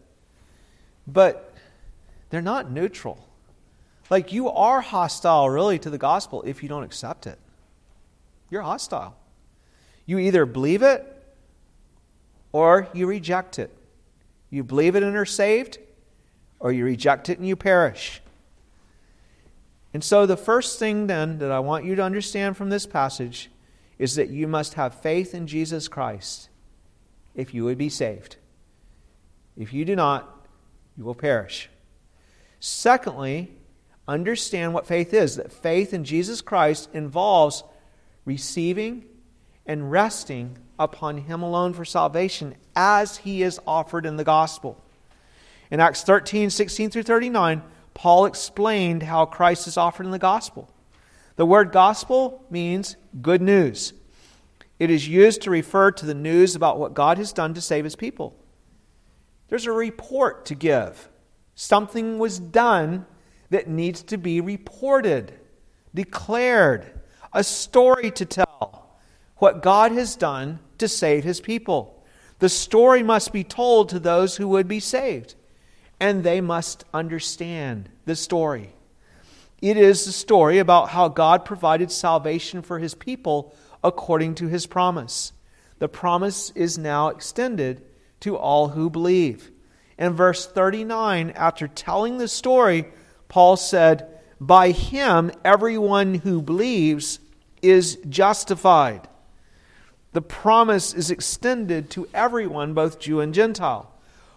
[1.08, 1.52] but
[2.30, 3.28] they're not neutral.
[4.10, 7.40] Like you are hostile, really, to the gospel if you don't accept it.
[8.52, 9.16] You're hostile.
[10.06, 11.10] You either believe it
[12.52, 13.76] or you reject it.
[14.52, 15.80] You believe it and are saved,
[16.60, 18.22] or you reject it and you perish.
[19.92, 23.50] And so, the first thing then that I want you to understand from this passage
[24.04, 26.50] is that you must have faith in Jesus Christ.
[27.36, 28.36] if you would be saved.
[29.56, 30.46] If you do not,
[30.98, 31.70] you will perish.
[32.60, 33.50] Secondly,
[34.06, 37.64] understand what faith is that faith in Jesus Christ involves
[38.26, 39.06] receiving
[39.66, 44.84] and resting upon Him alone for salvation as He is offered in the gospel.
[45.72, 47.64] In Acts 13, 16 through 39,
[47.94, 50.70] Paul explained how Christ is offered in the gospel.
[51.36, 53.94] The word gospel means good news.
[54.80, 57.84] It is used to refer to the news about what God has done to save
[57.84, 58.36] his people.
[59.48, 61.10] There's a report to give.
[61.56, 63.06] Something was done
[63.50, 65.34] that needs to be reported,
[65.94, 67.00] declared,
[67.34, 68.98] a story to tell
[69.38, 72.04] what God has done to save his people.
[72.40, 75.36] The story must be told to those who would be saved,
[76.00, 78.74] and they must understand the story.
[79.64, 84.66] It is the story about how God provided salvation for his people according to his
[84.66, 85.32] promise.
[85.80, 87.82] The promise is now extended
[88.20, 89.52] to all who believe.
[89.98, 92.88] In verse 39, after telling the story,
[93.30, 97.22] Paul said, By him everyone who believes
[97.62, 99.08] is justified.
[100.12, 103.90] The promise is extended to everyone, both Jew and Gentile.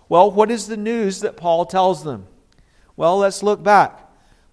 [0.09, 2.29] Well, what is the news that Paul tells them?
[2.95, 4.06] Well, let's look back.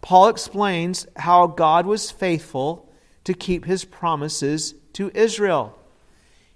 [0.04, 2.90] Paul explains how God was faithful
[3.24, 5.80] to keep his promises to Israel.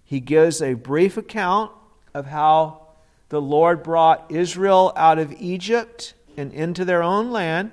[0.03, 1.71] He gives a brief account
[2.13, 2.87] of how
[3.29, 7.71] the Lord brought Israel out of Egypt and into their own land.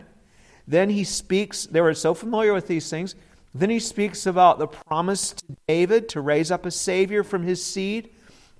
[0.66, 3.16] Then he speaks, they were so familiar with these things.
[3.52, 7.64] Then he speaks about the promise to David to raise up a Savior from his
[7.64, 8.10] seed,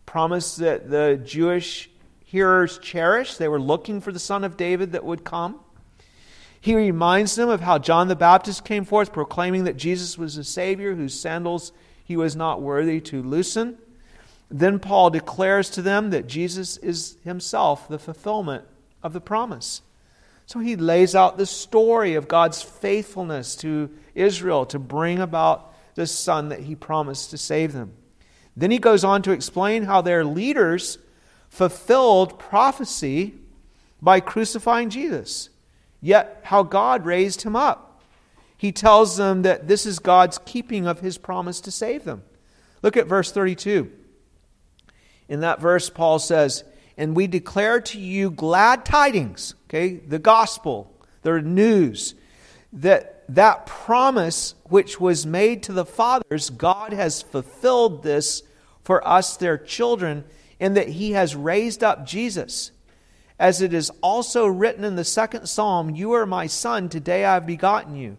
[0.04, 1.90] promise that the Jewish
[2.24, 3.38] hearers cherished.
[3.38, 5.60] They were looking for the Son of David that would come.
[6.64, 10.44] He reminds them of how John the Baptist came forth proclaiming that Jesus was a
[10.44, 11.72] Savior whose sandals
[12.02, 13.76] he was not worthy to loosen.
[14.50, 18.64] Then Paul declares to them that Jesus is himself the fulfillment
[19.02, 19.82] of the promise.
[20.46, 26.06] So he lays out the story of God's faithfulness to Israel to bring about the
[26.06, 27.92] Son that he promised to save them.
[28.56, 30.96] Then he goes on to explain how their leaders
[31.50, 33.34] fulfilled prophecy
[34.00, 35.50] by crucifying Jesus
[36.04, 38.02] yet how God raised him up.
[38.58, 42.22] He tells them that this is God's keeping of his promise to save them.
[42.82, 43.90] Look at verse 32.
[45.30, 46.62] In that verse, Paul says,
[46.98, 52.14] And we declare to you glad tidings, okay, the gospel, the news,
[52.74, 58.42] that that promise which was made to the fathers, God has fulfilled this
[58.82, 60.24] for us, their children,
[60.60, 62.72] and that he has raised up Jesus
[63.38, 67.34] as it is also written in the second psalm, You are my son, today I
[67.34, 68.16] have begotten you.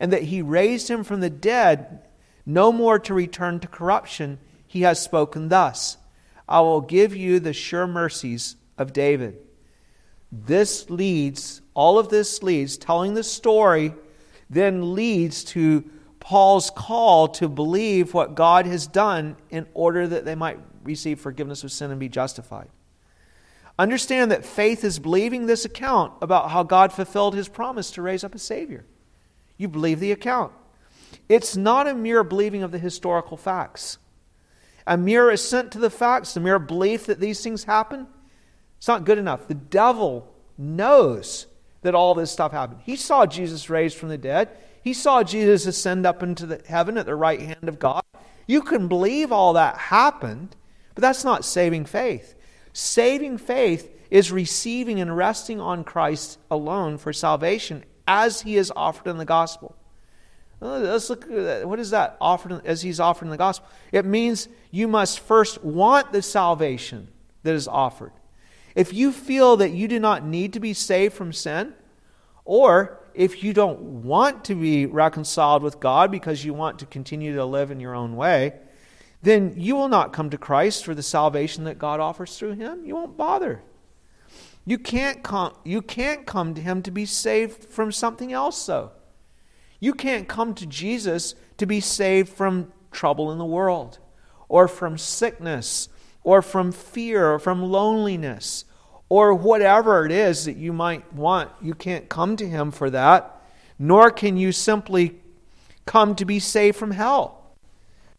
[0.00, 2.02] And that he raised him from the dead,
[2.46, 4.38] no more to return to corruption.
[4.66, 5.98] He has spoken thus
[6.48, 9.38] I will give you the sure mercies of David.
[10.30, 13.94] This leads, all of this leads, telling the story,
[14.50, 15.84] then leads to
[16.20, 21.64] Paul's call to believe what God has done in order that they might receive forgiveness
[21.64, 22.68] of sin and be justified.
[23.78, 28.22] Understand that faith is believing this account about how God fulfilled his promise to raise
[28.22, 28.84] up a Savior.
[29.56, 30.52] You believe the account.
[31.28, 33.98] It's not a mere believing of the historical facts.
[34.86, 38.06] A mere assent to the facts, a mere belief that these things happen,
[38.76, 39.48] it's not good enough.
[39.48, 41.46] The devil knows
[41.80, 42.80] that all this stuff happened.
[42.84, 44.50] He saw Jesus raised from the dead.
[44.82, 48.02] He saw Jesus ascend up into the heaven at the right hand of God.
[48.46, 50.54] You can believe all that happened,
[50.94, 52.34] but that's not saving faith.
[52.74, 59.08] Saving faith is receiving and resting on Christ alone for salvation as he is offered
[59.08, 59.76] in the gospel.
[60.60, 61.68] Uh, let's look at that.
[61.68, 63.68] What is that offered as he's offered in the gospel?
[63.92, 67.08] It means you must first want the salvation
[67.44, 68.12] that is offered.
[68.74, 71.74] If you feel that you do not need to be saved from sin,
[72.44, 77.36] or if you don't want to be reconciled with God because you want to continue
[77.36, 78.54] to live in your own way,
[79.24, 82.84] then you will not come to Christ for the salvation that God offers through him.
[82.84, 83.62] You won't bother.
[84.66, 88.92] You can't come, you can't come to him to be saved from something else, though.
[89.80, 93.98] You can't come to Jesus to be saved from trouble in the world,
[94.48, 95.88] or from sickness,
[96.22, 98.64] or from fear, or from loneliness,
[99.08, 101.50] or whatever it is that you might want.
[101.60, 103.42] You can't come to him for that,
[103.78, 105.20] nor can you simply
[105.84, 107.56] come to be saved from hell.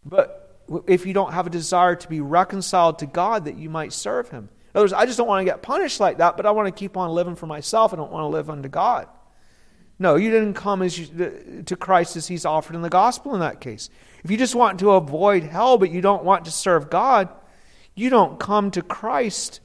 [0.03, 0.44] But
[0.87, 4.29] if you don't have a desire to be reconciled to God that you might serve
[4.29, 4.49] Him.
[4.73, 6.67] In other words, I just don't want to get punished like that, but I want
[6.67, 7.93] to keep on living for myself.
[7.93, 9.07] I don't want to live unto God.
[9.97, 13.39] No, you didn't come as you, to Christ as He's offered in the gospel in
[13.39, 13.89] that case.
[14.23, 17.29] If you just want to avoid hell, but you don't want to serve God,
[17.95, 19.61] You don't come to Christ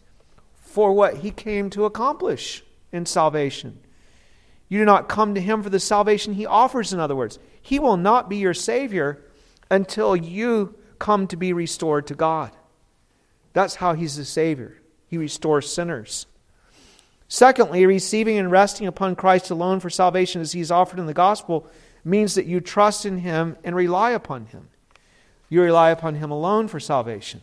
[0.55, 3.81] for what he came to accomplish in salvation.
[4.69, 7.41] You do not come to him for the salvation he offers, in other words.
[7.61, 9.25] He will not be your Savior
[9.69, 12.53] until you come to be restored to God.
[13.53, 14.77] That's how he's the Savior.
[15.09, 16.27] He restores sinners.
[17.27, 21.67] Secondly, receiving and resting upon Christ alone for salvation as he's offered in the gospel
[22.05, 24.69] means that you trust in him and rely upon him.
[25.49, 27.41] You rely upon him alone for salvation.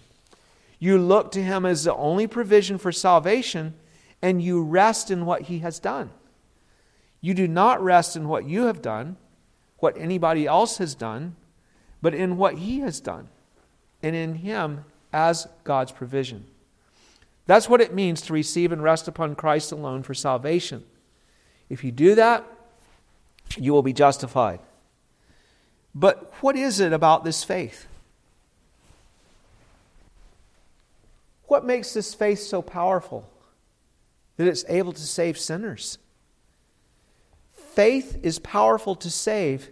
[0.80, 3.74] You look to him as the only provision for salvation,
[4.22, 6.12] and you rest in what he has done.
[7.20, 9.18] You do not rest in what you have done,
[9.80, 11.36] what anybody else has done,
[12.01, 13.28] but in what he has done,
[14.08, 16.45] and in him as God's provision.
[17.45, 20.84] That's what it means to receive and rest upon Christ alone for salvation.
[21.70, 22.45] If you do that,
[23.58, 24.60] you will be justified.
[25.95, 27.88] But what is it about this faith?
[31.45, 33.28] What makes this faith so powerful
[34.36, 35.97] that it's able to save sinners?
[37.53, 39.70] Faith is powerful to save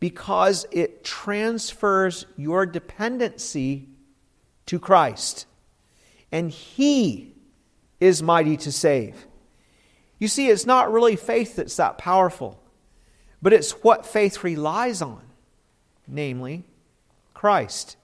[0.00, 3.88] because it transfers your dependency
[4.66, 5.46] to Christ.
[6.30, 7.34] And He
[8.00, 9.26] is mighty to save.
[10.18, 12.60] You see, it's not really faith that's that powerful,
[13.40, 15.22] but it's what faith relies on,
[16.06, 16.64] namely
[17.34, 17.96] Christ.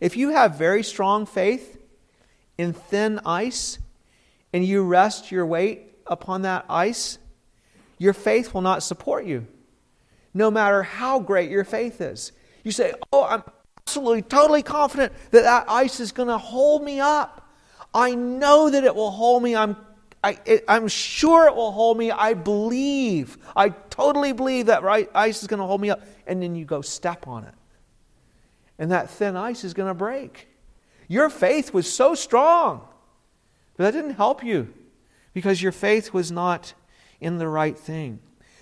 [0.00, 1.76] If you have very strong faith,
[2.58, 3.78] in thin ice
[4.52, 7.18] and you rest your weight upon that ice,
[7.98, 9.46] your faith will not support you,
[10.36, 12.30] no matter how great your faith is.
[12.62, 13.42] You say, Oh, I'm
[13.86, 17.50] absolutely, totally confident that that ice is going to hold me up.
[17.94, 19.56] I know that it will hold me.
[19.56, 19.76] I'm,
[20.22, 22.10] I, am sure it will hold me.
[22.10, 23.38] I believe.
[23.56, 26.02] I totally believe that right, ice is going to hold me up.
[26.26, 27.54] And then you go step on it.
[28.78, 30.48] And that thin ice is going to break.
[31.08, 32.86] Your faith was so strong,
[33.76, 34.74] but that didn't help you
[35.32, 36.74] because your faith was not
[37.20, 38.18] in the right thing.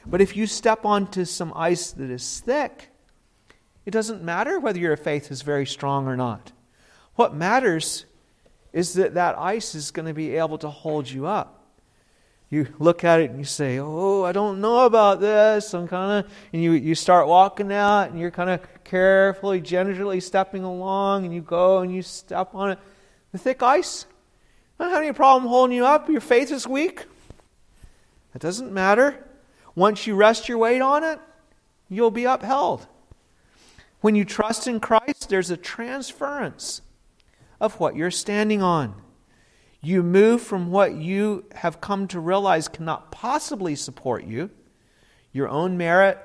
[0.07, 2.91] But if you step onto some ice that is thick,
[3.87, 6.53] it doesn't matter whether your faith is very strong or not.
[7.17, 8.07] What matters
[8.73, 11.61] is that that ice is going to be able to hold you up.
[12.51, 15.75] You look at it and you say, Oh, I don't know about this.
[15.75, 20.21] I'm kind of, and you, you start walking out and you're kind of carefully, gingerly
[20.21, 22.79] stepping along, and you go and you step on it.
[23.33, 24.07] The thick ice,
[24.79, 26.09] I don't having any problem holding you up.
[26.09, 27.07] Your faith is weak.
[28.35, 29.25] It doesn't matter.
[29.75, 31.19] Once you rest your weight on it,
[31.89, 32.87] you'll be upheld.
[34.01, 36.83] When you trust in Christ, there's a transference
[37.61, 38.95] of what you're standing on.
[39.81, 44.51] You move from what you have come to realize cannot possibly support you
[45.33, 46.19] your own merit,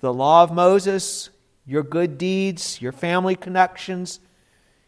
[0.00, 1.30] the law of Moses,
[1.66, 4.20] your good deeds, your family connections,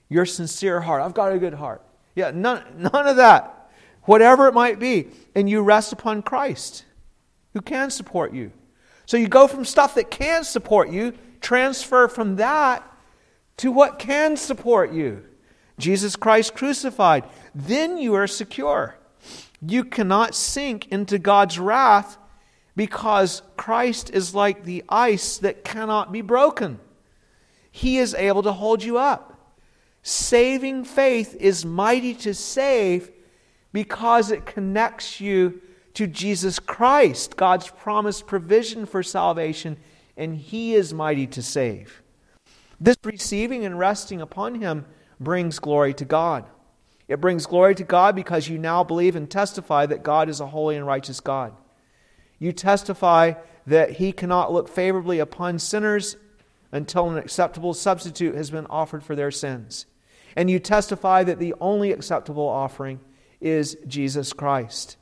[0.08, 1.02] your sincere heart.
[1.02, 1.82] I've got a good heart.
[2.14, 3.70] Yeah, none, none of that.
[4.02, 5.08] Whatever it might be.
[5.34, 6.84] And you rest upon Christ,
[7.52, 8.52] who can support you.
[9.06, 12.82] So you go from stuff that can support you, transfer from that
[13.58, 15.24] to what can support you
[15.78, 17.24] Jesus Christ crucified.
[17.54, 18.96] Then you are secure.
[19.60, 22.18] You cannot sink into God's wrath
[22.76, 26.78] because Christ is like the ice that cannot be broken.
[27.70, 29.56] He is able to hold you up.
[30.02, 33.10] Saving faith is mighty to save
[33.72, 35.60] because it connects you
[35.94, 39.76] to Jesus Christ, God's promised provision for salvation,
[40.16, 42.02] and He is mighty to save.
[42.80, 44.86] This receiving and resting upon Him
[45.20, 46.44] brings glory to God.
[47.08, 50.46] It brings glory to God because you now believe and testify that God is a
[50.46, 51.52] holy and righteous God.
[52.38, 53.34] You testify
[53.66, 56.16] that He cannot look favorably upon sinners
[56.72, 59.86] until an acceptable substitute has been offered for their sins.
[60.34, 63.00] And you testify that the only acceptable offering
[63.40, 64.96] is Jesus Christ,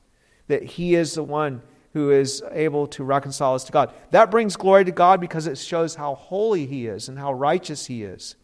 [0.51, 3.93] that He is the one who is able to reconcile us to God.
[4.11, 7.87] That brings glory to God because it shows how holy He is and how righteous
[7.87, 8.37] He is.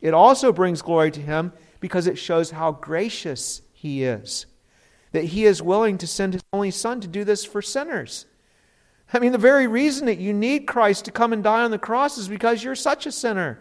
[0.00, 4.46] It also brings glory to Him because it shows how gracious He is,
[5.12, 8.26] that He is willing to send His only Son to do this for sinners.
[9.12, 11.78] I mean, the very reason that you need Christ to come and die on the
[11.78, 13.60] cross is because you're such a sinner.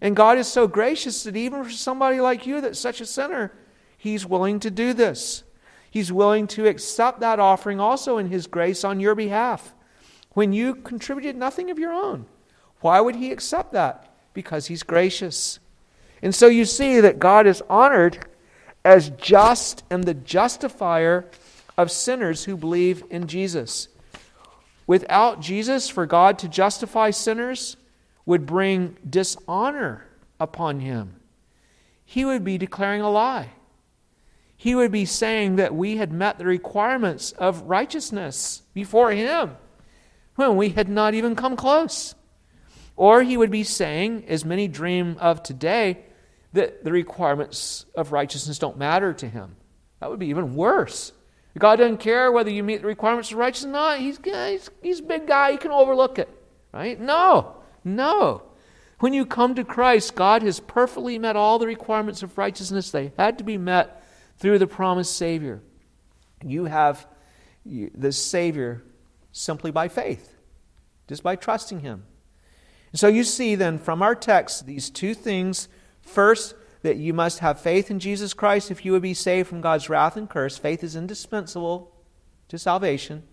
[0.00, 3.52] And God is so gracious that even for somebody like you that's such a sinner,
[3.96, 5.42] He's willing to do this.
[5.90, 9.74] He's willing to accept that offering also in His grace on your behalf
[10.32, 12.26] when you contributed nothing of your own.
[12.80, 14.12] Why would He accept that?
[14.34, 15.58] Because He's gracious.
[16.22, 18.26] And so you see that God is honored
[18.84, 21.26] as just and the justifier
[21.76, 23.88] of sinners who believe in Jesus.
[24.86, 27.76] Without Jesus, for God to justify sinners
[28.24, 30.06] would bring dishonor
[30.40, 31.14] upon him.
[32.04, 33.50] he would be declaring a lie.
[34.60, 39.56] He would be saying that we had met the requirements of righteousness before him
[40.34, 42.16] when we had not even come close.
[42.96, 46.00] Or he would be saying, as many dream of today,
[46.54, 49.54] that the requirements of righteousness don't matter to him.
[50.00, 51.12] That would be even worse.
[51.56, 54.00] God doesn't care whether you meet the requirements of righteousness or not.
[54.00, 56.28] He's, he's, he's a big guy, he can overlook it.
[56.72, 57.00] Right?
[57.00, 58.42] No, no.
[58.98, 62.90] When you come to Christ, God has perfectly met all the requirements of righteousness.
[62.90, 64.02] They had to be met
[64.38, 65.60] through the promised Savior.
[66.44, 67.06] You have
[67.64, 68.82] the Savior
[69.32, 70.34] simply by faith,
[71.06, 72.04] just by trusting Him.
[72.92, 75.68] And so you see then from our text these two things.
[76.00, 79.60] First, that you must have faith in Jesus Christ if you would be saved from
[79.60, 80.56] God's wrath and curse.
[80.56, 81.92] Faith is indispensable
[82.48, 83.24] to salvation.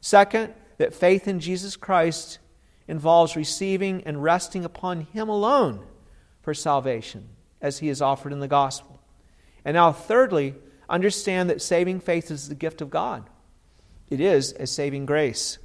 [0.00, 2.38] Second, that faith in Jesus Christ
[2.86, 5.84] involves receiving and resting upon Him alone
[6.42, 7.28] for salvation,
[7.60, 8.91] as He is offered in the gospel.
[9.64, 10.54] And now, thirdly,
[10.88, 13.28] understand that saving faith is the gift of God,
[14.10, 15.58] it is a saving grace.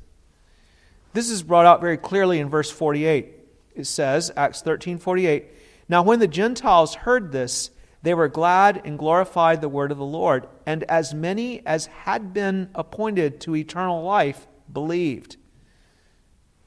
[1.14, 3.34] This is brought out very clearly in verse 48.
[3.76, 5.46] It says, Acts 13 48,
[5.90, 7.72] Now when the Gentiles heard this,
[8.04, 12.34] they were glad and glorified the word of the Lord, and as many as had
[12.34, 15.38] been appointed to eternal life believed.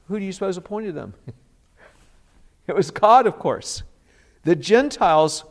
[0.07, 1.13] Who do you suppose appointed them?
[2.67, 3.83] it was God, of course.
[4.43, 5.45] The Gentiles,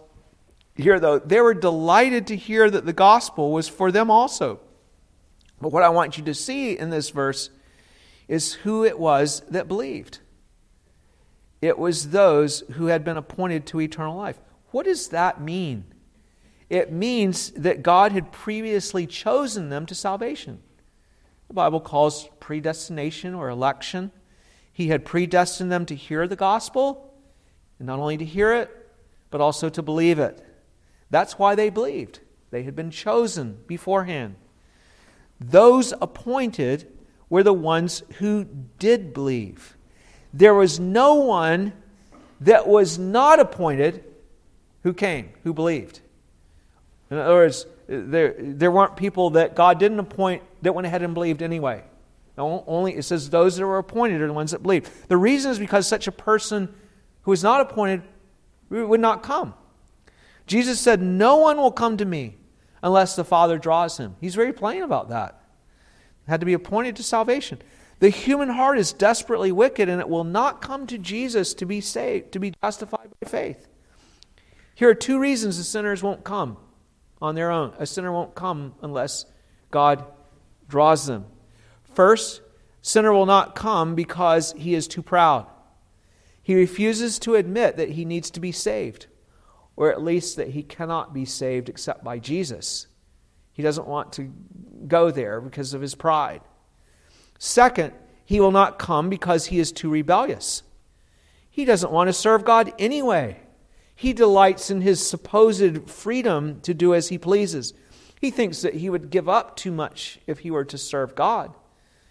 [0.83, 4.61] here though, they were delighted to hear that the gospel was for them also.
[5.61, 7.51] But what I want you to see in this verse
[8.29, 10.21] is who it was that believed.
[11.61, 14.39] It was those who had been appointed to eternal life.
[14.71, 15.85] What does that mean?
[16.71, 20.63] It means that God had previously chosen them to salvation.
[21.49, 24.13] The Bible calls predestination or election
[24.81, 27.13] he had predestined them to hear the gospel,
[27.79, 28.71] and not only to hear it,
[29.31, 30.43] but also to believe it.
[31.11, 32.21] That's why they believed.
[32.51, 34.37] They had been chosen beforehand.
[35.41, 36.87] Those appointed
[37.29, 38.45] were the ones who
[38.79, 39.77] did believe.
[40.33, 41.73] There was no one
[42.41, 44.05] that was not appointed
[44.83, 46.01] who came, who believed.
[47.11, 51.15] In other words, there, there weren't people that God didn't appoint that went ahead and
[51.15, 51.83] believed anyway.
[52.39, 54.89] Only it says those that were appointed are the ones that believe.
[55.09, 56.73] The reason is because such a person
[57.23, 58.03] who is not appointed
[58.71, 59.55] would not come.
[60.51, 62.37] Jesus said, No one will come to me
[62.83, 64.17] unless the Father draws him.
[64.21, 65.41] He's very plain about that.
[66.27, 67.63] Had to be appointed to salvation.
[68.01, 71.81] The human heart is desperately wicked, and it will not come to Jesus to be
[71.81, 73.69] saved, to be justified by faith.
[74.75, 76.57] Here are two reasons the sinners won't come
[77.23, 77.73] on their own.
[77.79, 79.27] A sinner won't come unless
[79.71, 80.05] God
[80.67, 81.27] draws them.
[81.95, 82.43] First,
[82.83, 85.47] sinner will not come because he is too proud.
[86.43, 89.07] He refuses to admit that he needs to be saved,
[89.77, 92.87] or at least that he cannot be saved except by Jesus.
[93.53, 94.33] He doesn't want to
[94.87, 96.41] go there because of his pride.
[97.39, 97.93] Second,
[98.25, 100.63] he will not come because he is too rebellious.
[101.51, 103.41] He doesn't want to serve God anyway.
[103.95, 107.75] He delights in his supposed freedom to do as he pleases.
[108.21, 111.55] He thinks that he would give up too much if he were to serve God.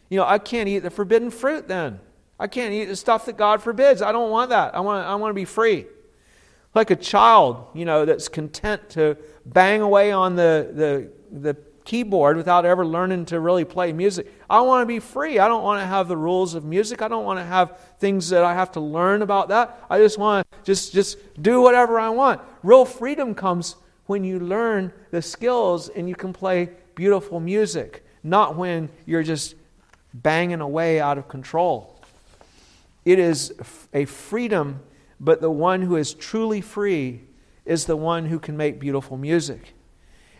[0.09, 1.99] You know, I can't eat the forbidden fruit then.
[2.39, 4.01] I can't eat the stuff that God forbids.
[4.01, 4.75] I don't want that.
[4.75, 5.85] I want, I want to be free.
[6.75, 12.37] Like a child, you know, that's content to bang away on the, the, the keyboard
[12.37, 14.31] without ever learning to really play music.
[14.47, 15.39] I want to be free.
[15.39, 17.01] I don't want to have the rules of music.
[17.01, 19.83] I don't want to have things that I have to learn about that.
[19.89, 22.41] I just want to just, just do whatever I want.
[22.61, 28.55] Real freedom comes when you learn the skills and you can play beautiful music, not
[28.55, 29.55] when you're just
[30.13, 31.99] banging away out of control.
[33.05, 33.53] It is
[33.93, 34.81] a freedom,
[35.19, 37.21] but the one who is truly free
[37.65, 39.73] is the one who can make beautiful music.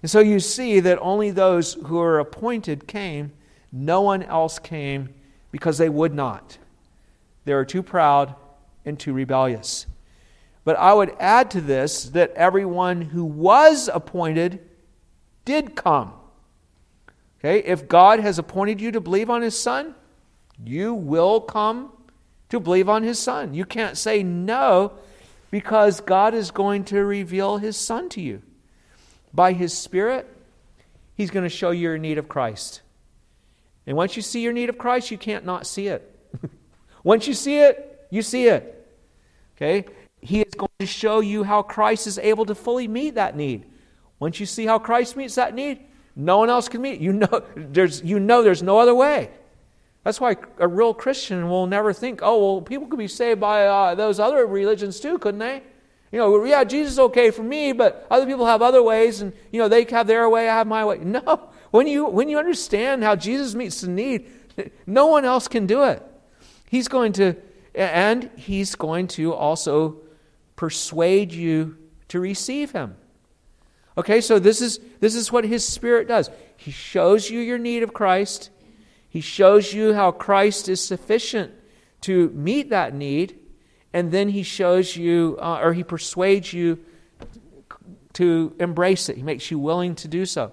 [0.01, 3.33] And so you see that only those who are appointed came,
[3.71, 5.09] no one else came
[5.51, 6.57] because they would not.
[7.45, 8.35] They are too proud
[8.85, 9.85] and too rebellious.
[10.63, 14.59] But I would add to this that everyone who was appointed
[15.45, 16.13] did come.
[17.39, 19.95] Okay, if God has appointed you to believe on His Son,
[20.63, 21.91] you will come
[22.49, 23.53] to believe on His Son.
[23.53, 24.93] You can't say no
[25.51, 28.41] because God is going to reveal His Son to you.
[29.33, 30.27] By His Spirit,
[31.15, 32.81] He's going to show you your need of Christ.
[33.85, 36.15] And once you see your need of Christ, you can't not see it.
[37.03, 38.87] once you see it, you see it.
[39.55, 39.85] Okay?
[40.21, 43.65] He is going to show you how Christ is able to fully meet that need.
[44.19, 45.79] Once you see how Christ meets that need,
[46.15, 46.99] no one else can meet.
[46.99, 49.29] You know there's, you know there's no other way.
[50.03, 53.65] That's why a real Christian will never think, oh, well, people could be saved by
[53.65, 55.61] uh, those other religions too, couldn't they?
[56.11, 59.31] You know, yeah, Jesus is okay for me, but other people have other ways, and
[59.51, 60.97] you know they have their way, I have my way.
[61.03, 64.27] No, when you when you understand how Jesus meets the need,
[64.87, 66.03] no one else can do it.
[66.67, 67.35] He's going to,
[67.75, 69.97] and he's going to also
[70.55, 71.77] persuade you
[72.07, 72.95] to receive him.
[73.97, 76.31] Okay, so this is this is what his spirit does.
[76.57, 78.49] He shows you your need of Christ.
[79.09, 81.51] He shows you how Christ is sufficient
[82.01, 83.39] to meet that need
[83.93, 86.79] and then he shows you, uh, or he persuades you
[88.13, 89.17] to embrace it.
[89.17, 90.51] He makes you willing to do so.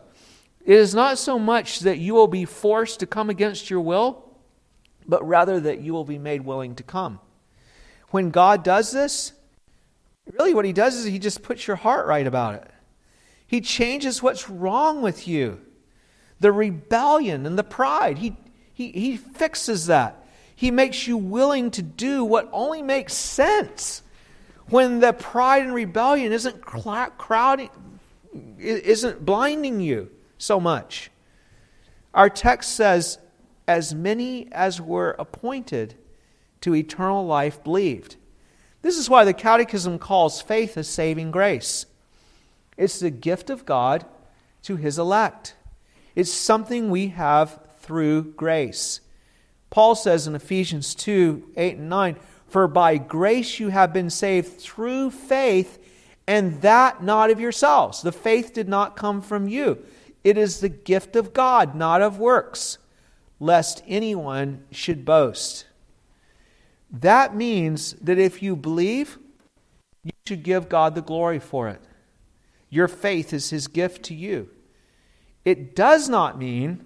[0.64, 4.24] It is not so much that you will be forced to come against your will,
[5.06, 7.20] but rather that you will be made willing to come.
[8.10, 9.32] When God does this,
[10.32, 12.70] really what he does is he just puts your heart right about it.
[13.46, 15.60] He changes what's wrong with you
[16.38, 18.18] the rebellion and the pride.
[18.18, 18.36] He,
[18.76, 20.22] he, he fixes that.
[20.54, 24.02] He makes you willing to do what only makes sense
[24.68, 27.70] when the pride and rebellion isn't crowding,
[28.58, 31.10] isn't blinding you so much.
[32.12, 33.16] Our text says,
[33.66, 35.94] As many as were appointed
[36.60, 38.16] to eternal life believed.
[38.82, 41.86] This is why the Catechism calls faith a saving grace.
[42.76, 44.04] It's the gift of God
[44.64, 45.54] to his elect,
[46.14, 49.00] it's something we have through grace.
[49.70, 52.16] Paul says in Ephesians 2 8 and 9,
[52.48, 55.78] For by grace you have been saved through faith,
[56.26, 58.02] and that not of yourselves.
[58.02, 59.84] The faith did not come from you.
[60.24, 62.78] It is the gift of God, not of works,
[63.38, 65.66] lest anyone should boast.
[66.90, 69.18] That means that if you believe,
[70.02, 71.80] you should give God the glory for it.
[72.68, 74.50] Your faith is His gift to you.
[75.44, 76.84] It does not mean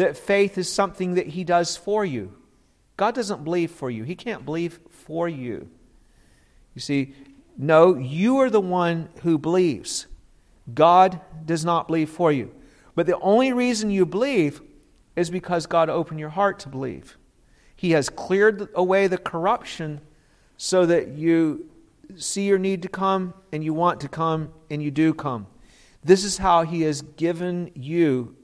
[0.00, 2.34] that faith is something that He does for you.
[2.96, 5.68] God doesn't believe for you, He can't believe for you.
[6.74, 7.14] You see,
[7.56, 10.06] no, you are the one who believes.
[10.72, 12.52] God does not believe for you.
[12.94, 14.60] But the only reason you believe
[15.16, 17.18] is because God opened your heart to believe.
[17.74, 20.00] He has cleared away the corruption
[20.56, 21.66] so that you
[22.16, 25.46] see your need to come and you want to come and you do come.
[26.04, 28.36] This is how He has given you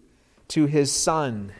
[0.48, 1.52] to his Son.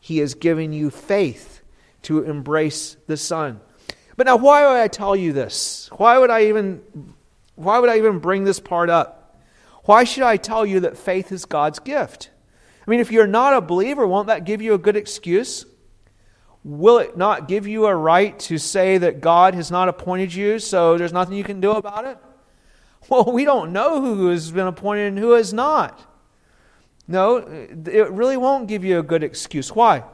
[0.00, 1.60] He has given you faith
[2.02, 3.60] to embrace the Son.
[4.16, 5.88] But now, why would I tell you this?
[5.96, 6.82] Why would I even,
[7.54, 9.42] why would I even bring this part up?
[9.84, 12.30] Why should I tell you that faith is God's gift?
[12.86, 15.66] I mean, if you're not a believer, won't that give you a good excuse?
[16.64, 20.58] Will it not give you a right to say that God has not appointed you,
[20.58, 22.18] so there's nothing you can do about it?
[23.08, 26.00] Well, we don't know who has been appointed and who has not.
[27.08, 29.74] No, it really won't give you a good excuse.
[29.74, 30.04] Why?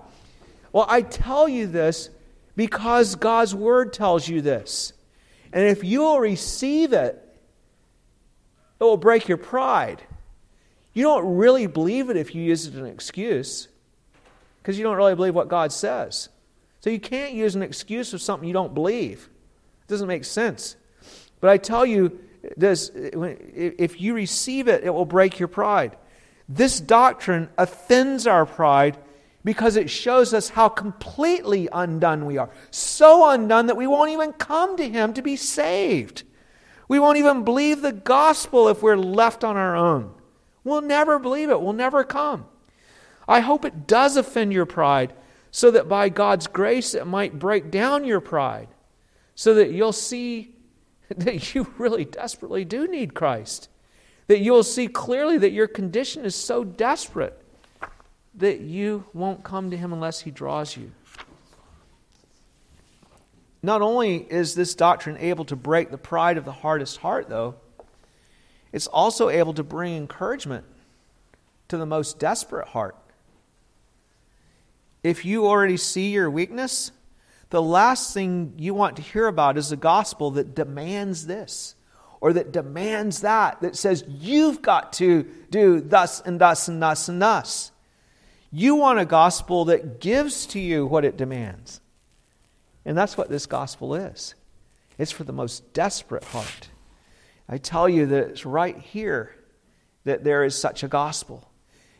[0.73, 2.09] Well, I tell you this
[2.57, 4.93] because God's Word tells you this.
[5.53, 7.21] And if you will receive it,
[8.81, 10.03] it will break your pride.
[10.93, 13.69] You don't really believe it if you use it as an excuse
[14.63, 16.29] because you don't really believe what God says.
[16.81, 19.29] So you can't use an excuse of something you don't believe.
[19.83, 20.77] It doesn't make sense.
[21.41, 22.21] But I tell you,
[22.57, 25.97] this, if you receive it, it will break your pride.
[26.49, 28.99] This doctrine offends our pride
[29.45, 32.51] because it shows us how completely undone we are.
[32.71, 36.25] So undone that we won't even come to Him to be saved.
[36.89, 40.13] We won't even believe the gospel if we're left on our own.
[40.65, 41.61] We'll never believe it.
[41.61, 42.47] We'll never come.
[43.29, 45.15] I hope it does offend your pride
[45.51, 48.69] so that by God's grace it might break down your pride
[49.35, 50.55] so that you'll see
[51.17, 53.69] that you really desperately do need Christ
[54.27, 57.41] that you'll see clearly that your condition is so desperate
[58.35, 60.93] that you won't come to Him unless He draws you.
[63.63, 67.55] Not only is this doctrine able to break the pride of the hardest heart, though,
[68.73, 70.65] it's also able to bring encouragement
[71.69, 72.97] to the most desperate heart.
[75.03, 76.91] If you already see your weakness,
[77.51, 81.75] the last thing you want to hear about is the gospel that demands this
[82.25, 87.07] or that demands that, that says you've got to do thus and thus and thus
[87.07, 87.71] and thus.
[88.51, 91.83] You want a gospel that gives to you what it demands.
[92.87, 94.35] And that's what this gospel is
[94.97, 96.71] it's for the most desperate heart.
[97.47, 99.35] I tell you that it's right here
[100.05, 101.51] that there is such a gospel.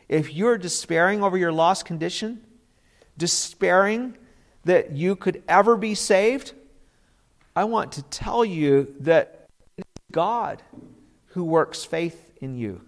[0.09, 2.43] If you're despairing over your lost condition,
[3.15, 4.17] despairing
[4.63, 6.53] that you could ever be saved,
[7.55, 9.44] I want to tell you that
[10.15, 10.63] God
[11.25, 12.79] who works faith in you.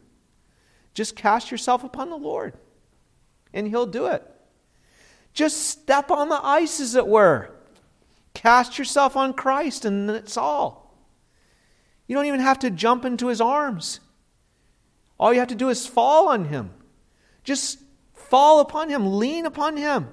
[0.93, 2.53] Just cast yourself upon the Lord,
[3.53, 4.25] and He'll do it.
[5.33, 7.53] Just step on the ice, as it were.
[8.33, 10.95] Cast yourself on Christ, and it's all.
[12.07, 13.99] You don't even have to jump into his arms.
[15.19, 16.71] All you have to do is fall on him.
[17.43, 17.79] Just
[18.13, 20.07] fall upon him, lean upon him.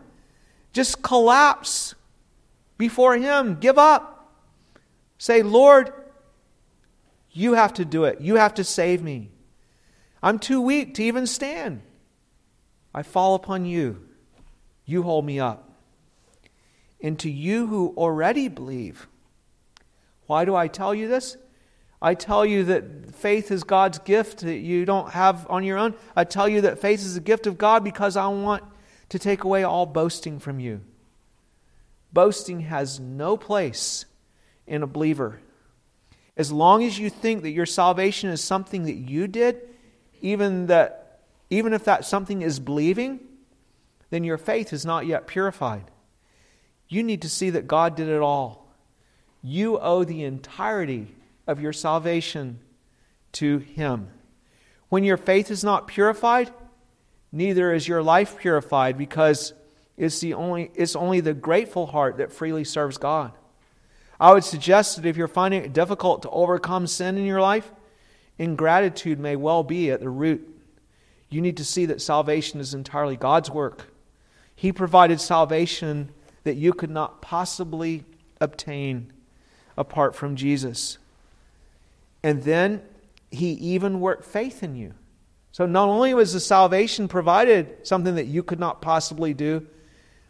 [0.73, 1.95] Just collapse
[2.77, 3.61] before him.
[3.61, 4.35] Give up.
[5.17, 5.93] Say, Lord,
[7.35, 8.21] you have to do it.
[8.21, 9.31] You have to save me.
[10.23, 11.83] I'm too weak to even stand.
[12.95, 14.09] I fall upon you.
[14.87, 15.71] You hold me up.
[17.03, 19.09] And to you who already believe,
[20.27, 21.37] why do I tell you this?
[22.01, 25.95] I tell you that faith is God's gift that you don't have on your own.
[26.15, 28.63] I tell you that faith is a gift of God because I want
[29.09, 30.83] to take away all boasting from you.
[32.13, 34.05] Boasting has no place
[34.67, 35.41] in a believer.
[36.37, 39.61] As long as you think that your salvation is something that you did,
[40.21, 41.05] even that
[41.51, 43.21] even if that something is believing,
[44.11, 45.85] then your faith is not yet purified.
[46.89, 48.67] You need to see that God did it all.
[49.43, 51.15] You owe the entirety
[51.47, 52.61] of your salvation
[53.33, 54.09] to him.
[54.89, 56.53] When your faith is not purified,
[57.31, 59.53] neither is your life purified because
[59.97, 63.33] it's, the only, it's only the grateful heart that freely serves God.
[64.21, 67.71] I would suggest that if you're finding it difficult to overcome sin in your life,
[68.39, 70.49] ingratitude may well be at the root.
[71.31, 73.93] You need to see that salvation is entirely God's work.
[74.55, 76.11] He provided salvation
[76.45, 78.05] that you could not possibly
[78.41, 79.13] obtain
[79.77, 80.99] apart from Jesus.
[82.23, 82.83] And then
[83.31, 84.95] he even worked faith in you.
[85.51, 89.67] So not only was the salvation provided something that you could not possibly do,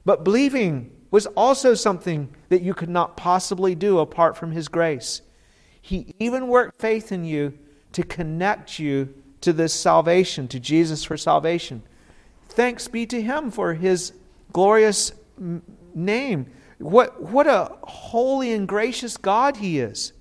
[0.04, 5.22] but believing was also something that you could not possibly do apart from His grace.
[5.80, 7.56] He even worked faith in you
[7.92, 11.84] to connect you to this salvation, to Jesus for salvation.
[12.48, 14.12] Thanks be to Him for His
[14.52, 15.12] glorious
[15.94, 16.50] name.
[16.78, 20.14] What, what a holy and gracious God He is.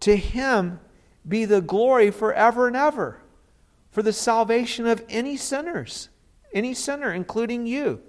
[0.00, 0.80] To Him
[1.28, 3.22] be the glory forever and ever
[3.92, 6.08] for the salvation of any sinners,
[6.52, 8.02] any sinner, including you.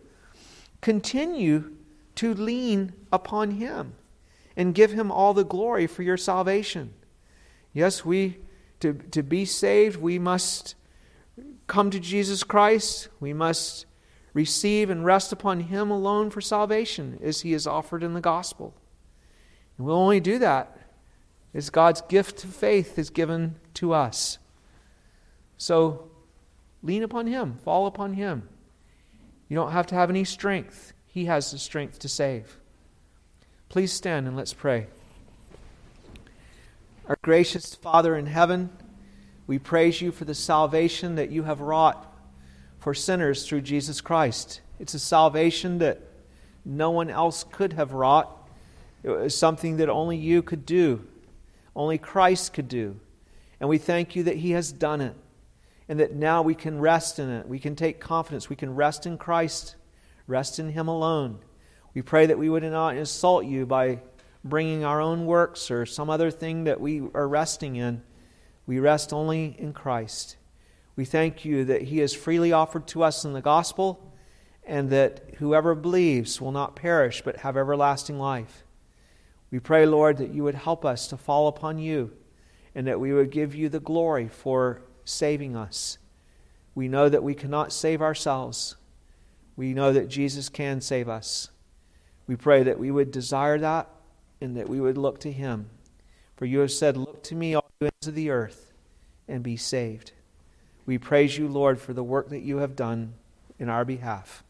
[0.82, 1.76] Continue
[2.18, 3.93] to lean upon Him
[4.55, 6.93] and give Him all the glory for your salvation.
[7.74, 8.38] Yes, we,
[8.80, 10.76] to, to be saved, we must
[11.68, 13.09] come to Jesus Christ.
[13.20, 13.86] We must
[14.34, 18.74] receive and rest upon Him alone for salvation as He is offered in the gospel.
[19.78, 20.78] And we'll only do that
[21.53, 24.38] as God's gift of faith is given to us.
[25.57, 26.09] So
[26.82, 28.47] lean upon Him, fall upon Him.
[29.49, 30.93] You don't have to have any strength.
[31.18, 32.59] He has the strength to save.
[33.70, 34.86] Please stand and let's pray.
[37.07, 38.70] Our gracious Father in heaven,
[39.47, 42.05] we praise you for the salvation that you have wrought
[42.78, 44.61] for sinners through Jesus Christ.
[44.80, 46.01] It's a salvation that
[46.63, 48.32] no one else could have wrought.
[49.01, 51.03] It was something that only you could do,
[51.76, 52.99] only Christ could do.
[53.59, 55.15] And we thank you that He has done it,
[55.89, 57.47] and that now we can rest in it.
[57.47, 58.51] We can take confidence.
[58.51, 59.76] We can rest in Christ
[60.28, 61.39] Rest in Him alone.
[61.93, 64.01] We pray that we would not insult you by
[64.43, 68.03] bringing our own works or some other thing that we are resting in.
[68.65, 70.38] We rest only in Christ.
[70.95, 74.13] We thank you that He is freely offered to us in the gospel
[74.65, 78.63] and that whoever believes will not perish but have everlasting life.
[79.49, 82.11] We pray, Lord, that you would help us to fall upon you
[82.75, 85.97] and that we would give you the glory for saving us.
[86.75, 88.75] We know that we cannot save ourselves.
[89.57, 91.49] We know that Jesus can save us.
[92.27, 93.89] We pray that we would desire that
[94.39, 95.69] and that we would look to him.
[96.35, 98.71] For you have said, Look to me, all you ends of the earth,
[99.27, 100.11] and be saved.
[100.85, 103.15] We praise you, Lord, for the work that you have done
[103.57, 104.43] in our behalf.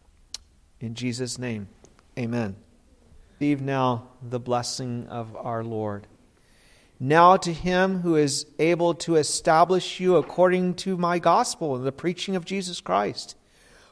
[0.82, 1.70] In Jesus' name,
[2.20, 2.58] amen.
[3.40, 6.06] Receive now the blessing of our Lord.
[7.00, 11.92] Now to him who is able to establish you according to my gospel and the
[11.92, 13.36] preaching of Jesus Christ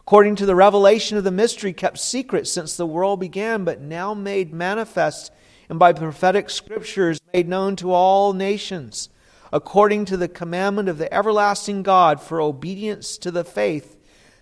[0.06, 4.14] according to the revelation of the mystery kept secret since the world began, but now
[4.14, 5.32] made manifest
[5.68, 9.10] and by prophetic scriptures made known to all nations,
[9.52, 13.98] according to the commandment of the everlasting God for obedience to the faith.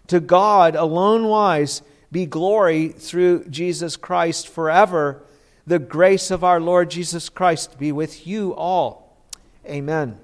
[0.08, 5.24] To God alone wise be glory through Jesus Christ forever.
[5.66, 9.18] The grace of our Lord Jesus Christ be with you all.
[9.66, 10.20] Amen.